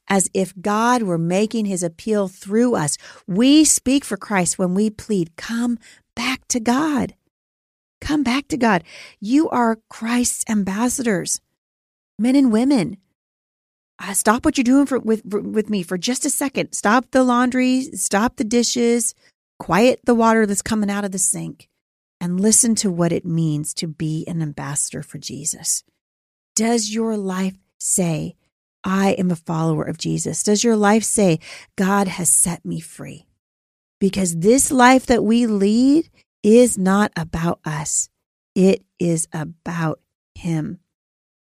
As 0.09 0.29
if 0.33 0.53
God 0.59 1.03
were 1.03 1.17
making 1.17 1.65
his 1.65 1.81
appeal 1.83 2.27
through 2.27 2.75
us. 2.75 2.97
We 3.25 3.63
speak 3.63 4.03
for 4.03 4.17
Christ 4.17 4.59
when 4.59 4.73
we 4.73 4.89
plead, 4.89 5.35
come 5.37 5.79
back 6.15 6.47
to 6.49 6.59
God. 6.59 7.15
Come 8.01 8.21
back 8.21 8.47
to 8.49 8.57
God. 8.57 8.83
You 9.19 9.49
are 9.49 9.79
Christ's 9.89 10.43
ambassadors, 10.49 11.39
men 12.19 12.35
and 12.35 12.51
women. 12.51 12.97
Uh, 13.99 14.13
stop 14.13 14.45
what 14.45 14.57
you're 14.57 14.63
doing 14.63 14.85
for, 14.85 14.99
with 14.99 15.25
with 15.25 15.69
me 15.69 15.81
for 15.81 15.97
just 15.97 16.25
a 16.25 16.29
second. 16.29 16.73
Stop 16.73 17.11
the 17.11 17.23
laundry. 17.23 17.81
Stop 17.93 18.35
the 18.35 18.43
dishes. 18.43 19.15
Quiet 19.59 20.01
the 20.05 20.15
water 20.15 20.45
that's 20.45 20.61
coming 20.61 20.89
out 20.91 21.03
of 21.03 21.11
the 21.11 21.17
sink, 21.17 21.67
and 22.21 22.39
listen 22.39 22.75
to 22.75 22.91
what 22.91 23.11
it 23.11 23.25
means 23.25 23.73
to 23.73 23.87
be 23.87 24.23
an 24.27 24.41
ambassador 24.41 25.01
for 25.01 25.17
Jesus. 25.17 25.83
Does 26.55 26.93
your 26.93 27.17
life 27.17 27.55
say, 27.79 28.35
"I 28.83 29.13
am 29.13 29.31
a 29.31 29.35
follower 29.35 29.83
of 29.83 29.97
Jesus"? 29.97 30.43
Does 30.43 30.63
your 30.63 30.75
life 30.75 31.03
say, 31.03 31.39
"God 31.75 32.07
has 32.07 32.29
set 32.29 32.63
me 32.63 32.79
free"? 32.79 33.25
Because 33.99 34.37
this 34.37 34.69
life 34.71 35.07
that 35.07 35.23
we 35.23 35.47
lead 35.47 36.09
is 36.43 36.77
not 36.77 37.11
about 37.15 37.59
us. 37.65 38.09
It 38.53 38.85
is 38.99 39.27
about 39.33 39.99
Him. 40.35 40.79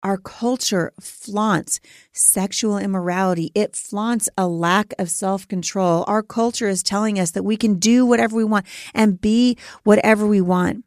Our 0.02 0.18
culture 0.18 0.92
flaunts 1.00 1.80
sexual 2.12 2.78
immorality. 2.78 3.50
It 3.54 3.74
flaunts 3.74 4.28
a 4.37 4.46
lack 4.46 4.94
of 4.98 5.11
self 5.11 5.48
control. 5.48 6.04
Our 6.06 6.22
culture 6.22 6.68
is 6.68 6.82
telling 6.82 7.18
us 7.18 7.32
that 7.32 7.42
we 7.42 7.56
can 7.56 7.78
do 7.78 8.06
whatever 8.06 8.37
we 8.37 8.44
want 8.44 8.66
and 8.94 9.20
be 9.20 9.56
whatever 9.85 10.26
we 10.26 10.40
want. 10.40 10.85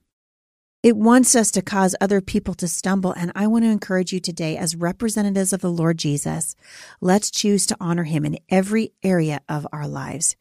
It 0.81 0.95
wants 0.95 1.35
us 1.35 1.51
to 1.51 1.61
cause 1.61 1.93
other 1.99 2.21
people 2.21 2.53
to 2.53 2.67
stumble. 2.67 3.11
And 3.11 3.33
I 3.35 3.47
want 3.47 3.65
to 3.65 3.69
encourage 3.69 4.13
you 4.13 4.21
today, 4.21 4.55
as 4.55 4.77
representatives 4.77 5.51
of 5.51 5.59
the 5.59 5.71
Lord 5.71 5.97
Jesus, 5.97 6.55
let's 7.01 7.29
choose 7.29 7.65
to 7.65 7.77
honor 7.81 8.05
him 8.05 8.25
in 8.25 8.39
every 8.49 8.93
area 9.03 9.41
of 9.49 9.67
our 9.73 9.87
lives. 9.87 10.37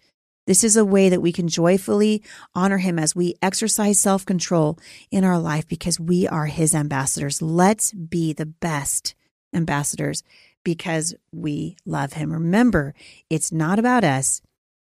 This 0.48 0.64
is 0.64 0.78
a 0.78 0.84
way 0.84 1.10
that 1.10 1.20
we 1.20 1.30
can 1.30 1.46
joyfully 1.46 2.22
honor 2.54 2.78
him 2.78 2.98
as 2.98 3.14
we 3.14 3.34
exercise 3.42 4.00
self 4.00 4.24
control 4.24 4.78
in 5.10 5.22
our 5.22 5.38
life 5.38 5.68
because 5.68 6.00
we 6.00 6.26
are 6.26 6.46
his 6.46 6.74
ambassadors. 6.74 7.42
Let's 7.42 7.92
be 7.92 8.32
the 8.32 8.46
best 8.46 9.14
ambassadors 9.52 10.22
because 10.64 11.14
we 11.32 11.76
love 11.84 12.14
him. 12.14 12.32
Remember, 12.32 12.94
it's 13.28 13.52
not 13.52 13.78
about 13.78 14.04
us. 14.04 14.40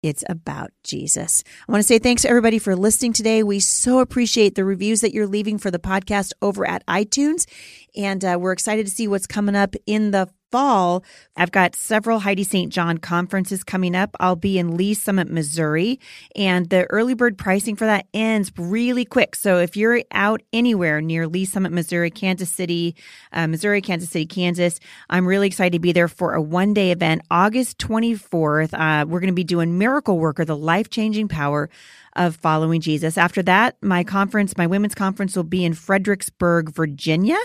It's 0.03 0.25
about 0.31 0.70
Jesus. 0.83 1.44
I 1.68 1.73
want 1.73 1.81
to 1.83 1.87
say 1.87 1.99
thanks 1.99 2.23
to 2.23 2.31
everybody 2.31 2.59
for 2.59 2.75
listening 2.75 3.12
today. 3.12 3.42
We 3.42 3.61
so 3.61 3.99
appreciate 3.99 4.55
the 4.55 4.64
reviews 4.64 5.03
that 5.03 5.12
you're 5.12 5.27
leaving 5.27 5.59
for 5.59 5.70
the 5.70 5.79
podcast 5.79 6.33
over 6.40 6.66
at 6.66 6.87
iTunes. 6.87 7.46
And 7.94 8.25
uh, 8.25 8.38
we're 8.40 8.53
excited 8.53 8.87
to 8.87 8.92
see 8.92 9.07
what's 9.09 9.27
coming 9.27 9.57
up 9.57 9.77
in 9.85 10.11
the 10.11 10.31
fall, 10.51 11.05
I've 11.37 11.53
got 11.53 11.75
several 11.75 12.21
Heidi 12.21 12.45
St. 12.45 12.73
John 12.73 12.99
conferences 12.99 13.65
coming 13.65 13.95
up. 13.95 14.17
I'll 14.21 14.37
be 14.37 14.59
in 14.59 14.77
Lee 14.77 14.95
Summit, 14.95 15.31
Missouri, 15.31 16.01
and 16.37 16.69
the 16.69 16.85
early 16.87 17.15
bird 17.15 17.39
pricing 17.39 17.77
for 17.77 17.87
that 17.87 18.07
ends 18.13 18.53
really 18.57 19.05
quick. 19.05 19.37
So 19.37 19.59
if 19.59 19.77
you're 19.77 20.03
out 20.13 20.43
anywhere 20.53 21.01
near 21.01 21.27
Lee 21.27 21.45
Summit, 21.45 21.73
Missouri, 21.73 22.11
Kansas 22.11 22.51
City, 22.51 22.95
uh, 23.33 23.47
Missouri, 23.47 23.81
Kansas 23.81 24.11
City, 24.11 24.27
Kansas, 24.27 24.81
I'm 25.09 25.27
really 25.27 25.47
excited 25.47 25.73
to 25.73 25.79
be 25.79 25.93
there 25.93 26.09
for 26.09 26.35
a 26.35 26.43
one 26.43 26.75
day 26.75 26.91
event, 26.91 27.23
August 27.31 27.79
24th. 27.79 28.75
Uh, 28.75 29.07
we're 29.07 29.21
going 29.21 29.29
to 29.29 29.35
be 29.35 29.45
doing 29.45 29.79
Miracle 29.79 30.19
Worker, 30.19 30.45
the 30.45 30.57
life 30.57 30.91
changing 30.91 31.29
power 31.29 31.71
of 32.17 32.37
following 32.37 32.81
Jesus. 32.81 33.17
After 33.17 33.43
that, 33.45 33.77
my 33.81 34.05
conference, 34.05 34.57
my 34.57 34.67
women's 34.67 34.95
conference 34.95 35.37
will 35.37 35.45
be 35.45 35.65
in 35.65 35.75
Fredericksburg, 35.75 36.71
Virginia 36.71 37.39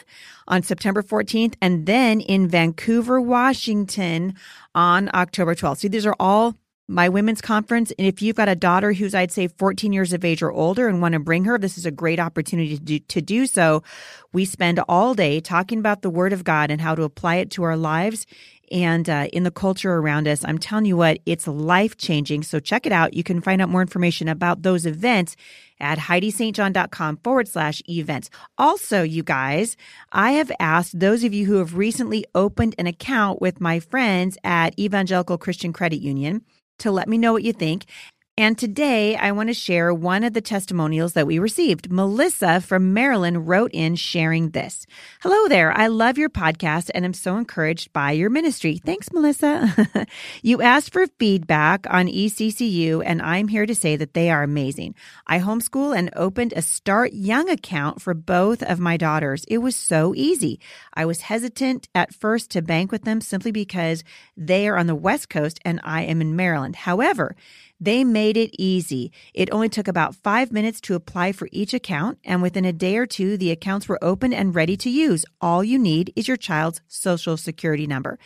on 0.48 0.64
September 0.64 1.02
14th, 1.02 1.56
and 1.62 1.86
then 1.86 2.20
in 2.22 2.48
Vancouver, 2.48 2.95
Washington 3.02 4.36
on 4.74 5.10
October 5.14 5.56
12th. 5.56 5.78
See, 5.78 5.88
these 5.88 6.06
are 6.06 6.16
all 6.20 6.56
my 6.88 7.10
women's 7.10 7.42
conference. 7.42 7.92
And 7.98 8.08
if 8.08 8.22
you've 8.22 8.36
got 8.36 8.50
a 8.50 8.56
daughter 8.56 8.94
who's, 8.94 9.16
I'd 9.16 9.32
say, 9.32 9.48
14 9.48 9.92
years 9.92 10.14
of 10.14 10.24
age 10.24 10.44
or 10.44 10.52
older 10.52 10.88
and 10.88 11.02
want 11.02 11.14
to 11.14 11.20
bring 11.20 11.46
her, 11.46 11.58
this 11.58 11.78
is 11.78 11.86
a 11.86 11.92
great 11.92 12.20
opportunity 12.20 12.78
to 12.78 12.84
do, 12.84 13.00
to 13.00 13.22
do 13.22 13.48
so. 13.48 13.82
We 14.34 14.46
spend 14.46 14.80
all 14.88 15.16
day 15.16 15.40
talking 15.40 15.80
about 15.80 16.04
the 16.04 16.10
Word 16.10 16.34
of 16.34 16.44
God 16.44 16.70
and 16.70 16.80
how 16.80 16.94
to 16.94 17.04
apply 17.04 17.38
it 17.38 17.50
to 17.52 17.64
our 17.64 17.76
lives 17.76 18.28
and 18.72 19.10
uh, 19.10 19.28
in 19.34 19.44
the 19.44 19.52
culture 19.52 19.94
around 19.94 20.28
us. 20.28 20.44
I'm 20.44 20.58
telling 20.58 20.86
you 20.86 20.98
what, 20.98 21.20
it's 21.26 21.48
life 21.48 21.98
changing. 21.98 22.44
So 22.44 22.60
check 22.60 22.86
it 22.86 22.92
out. 22.92 23.14
You 23.14 23.24
can 23.24 23.42
find 23.42 23.62
out 23.62 23.70
more 23.70 23.82
information 23.82 24.28
about 24.28 24.64
those 24.64 24.86
events 24.86 25.36
at 25.80 25.98
HeidiStJohn.com 25.98 27.18
forward 27.18 27.48
slash 27.48 27.82
events. 27.90 28.30
Also, 28.58 29.02
you 29.02 29.24
guys, 29.24 29.76
I 30.12 30.32
have 30.32 30.52
asked 30.60 31.00
those 31.00 31.24
of 31.24 31.34
you 31.34 31.46
who 31.46 31.56
have 31.56 31.76
recently 31.76 32.26
opened 32.34 32.76
an 32.78 32.88
account 32.88 33.42
with 33.42 33.60
my 33.60 33.80
friends 33.80 34.38
at 34.44 34.78
Evangelical 34.80 35.38
Christian 35.38 35.74
Credit 35.74 36.02
Union 36.02 36.42
to 36.80 36.92
let 36.92 37.08
me 37.08 37.18
know 37.18 37.34
what 37.34 37.44
you 37.44 37.54
think. 37.54 37.86
And 38.38 38.58
today 38.58 39.16
I 39.16 39.32
want 39.32 39.48
to 39.48 39.54
share 39.54 39.94
one 39.94 40.26
of 40.26 40.34
the 40.34 40.42
testimonials 40.42 41.14
that 41.14 41.26
we 41.26 41.40
received. 41.40 41.90
Melissa 41.90 42.60
from 42.60 42.94
Maryland 42.94 43.48
wrote 43.48 43.72
in 43.74 43.96
sharing 43.96 44.50
this. 44.50 44.86
Hello 45.22 45.48
there. 45.48 45.72
I 45.72 45.88
love 45.88 46.18
your 46.18 46.30
podcast 46.30 46.92
and 46.94 47.06
am 47.06 47.14
so 47.14 47.38
encouraged 47.38 47.94
by 47.94 48.12
your 48.12 48.30
ministry. 48.30 48.82
Thanks, 48.86 49.10
Melissa. 49.14 50.06
you 50.42 50.62
asked 50.62 50.92
for 50.92 51.08
feedback 51.18 51.88
on 51.90 52.08
ECCU 52.08 53.02
and 53.06 53.22
I'm 53.22 53.48
here 53.48 53.66
to 53.66 53.74
say 53.74 53.96
that 53.96 54.14
they 54.14 54.30
are 54.30 54.44
amazing. 54.44 54.96
I 55.26 55.40
homeschool 55.40 55.98
and 55.98 56.10
opened 56.14 56.52
a 56.58 56.62
Start 56.62 57.14
Young 57.14 57.50
account 57.50 58.02
for 58.02 58.14
both 58.14 58.62
of 58.62 58.82
my 58.82 58.98
daughters. 58.98 59.46
It 59.48 59.60
was 59.60 59.78
so 59.78 60.14
easy. 60.14 60.60
I 60.94 61.06
was 61.06 61.22
hesitant 61.22 61.88
at 61.96 62.14
first 62.14 62.52
to 62.52 62.62
bank 62.62 62.92
with 62.92 63.04
them 63.04 63.22
simply 63.22 63.54
because 63.54 64.04
they 64.36 64.68
are 64.68 64.76
on 64.76 64.88
the 64.88 64.94
West 64.94 65.30
Coast 65.30 65.58
and 65.64 65.80
I 65.86 66.02
am 66.02 66.20
in 66.20 66.36
Maryland. 66.36 66.76
However, 66.76 67.38
they 67.80 68.04
made 68.04 68.38
it 68.38 68.56
easy. 68.58 69.12
It 69.34 69.52
only 69.52 69.70
took 69.70 69.88
about 69.88 70.16
five 70.16 70.52
minutes 70.52 70.80
to 70.82 70.96
apply 70.96 71.32
for 71.32 71.50
each 71.52 71.74
account, 71.74 72.20
and 72.24 72.42
within 72.42 72.66
a 72.66 72.74
day 72.74 72.98
or 72.98 73.06
two, 73.06 73.38
the 73.38 73.52
accounts 73.52 73.88
were 73.88 74.04
open 74.04 74.34
and 74.34 74.56
ready 74.56 74.78
to 74.78 74.90
use. 74.90 75.26
All 75.42 75.64
you 75.64 75.78
need 75.78 76.14
is 76.16 76.28
your 76.28 76.38
child's 76.38 76.82
social 76.88 77.38
security 77.38 77.88
number. 77.88 78.18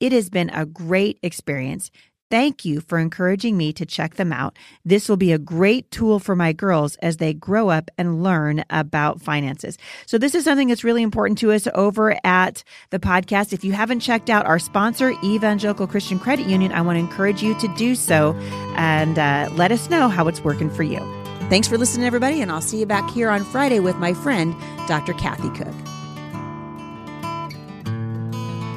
It 0.00 0.12
has 0.12 0.30
been 0.30 0.50
a 0.50 0.66
great 0.66 1.18
experience. 1.22 1.90
Thank 2.30 2.64
you 2.64 2.80
for 2.80 2.98
encouraging 2.98 3.56
me 3.56 3.72
to 3.74 3.84
check 3.84 4.14
them 4.14 4.32
out. 4.32 4.56
This 4.84 5.08
will 5.08 5.16
be 5.16 5.32
a 5.32 5.38
great 5.38 5.90
tool 5.90 6.18
for 6.18 6.34
my 6.34 6.52
girls 6.52 6.96
as 6.96 7.18
they 7.18 7.34
grow 7.34 7.68
up 7.68 7.90
and 7.98 8.22
learn 8.22 8.64
about 8.70 9.20
finances. 9.20 9.76
So, 10.06 10.18
this 10.18 10.34
is 10.34 10.44
something 10.44 10.68
that's 10.68 10.84
really 10.84 11.02
important 11.02 11.38
to 11.38 11.52
us 11.52 11.68
over 11.74 12.18
at 12.24 12.64
the 12.90 12.98
podcast. 12.98 13.52
If 13.52 13.62
you 13.62 13.72
haven't 13.72 14.00
checked 14.00 14.30
out 14.30 14.46
our 14.46 14.58
sponsor, 14.58 15.14
Evangelical 15.22 15.86
Christian 15.86 16.18
Credit 16.18 16.46
Union, 16.46 16.72
I 16.72 16.80
want 16.80 16.96
to 16.96 17.00
encourage 17.00 17.42
you 17.42 17.54
to 17.58 17.68
do 17.76 17.94
so 17.94 18.34
and 18.76 19.18
uh, 19.18 19.50
let 19.52 19.70
us 19.70 19.90
know 19.90 20.08
how 20.08 20.26
it's 20.26 20.42
working 20.42 20.70
for 20.70 20.82
you. 20.82 20.98
Thanks 21.50 21.68
for 21.68 21.76
listening, 21.76 22.06
everybody, 22.06 22.40
and 22.40 22.50
I'll 22.50 22.62
see 22.62 22.80
you 22.80 22.86
back 22.86 23.08
here 23.10 23.28
on 23.28 23.44
Friday 23.44 23.80
with 23.80 23.96
my 23.96 24.14
friend, 24.14 24.56
Dr. 24.88 25.12
Kathy 25.12 25.50
Koch. 25.50 25.93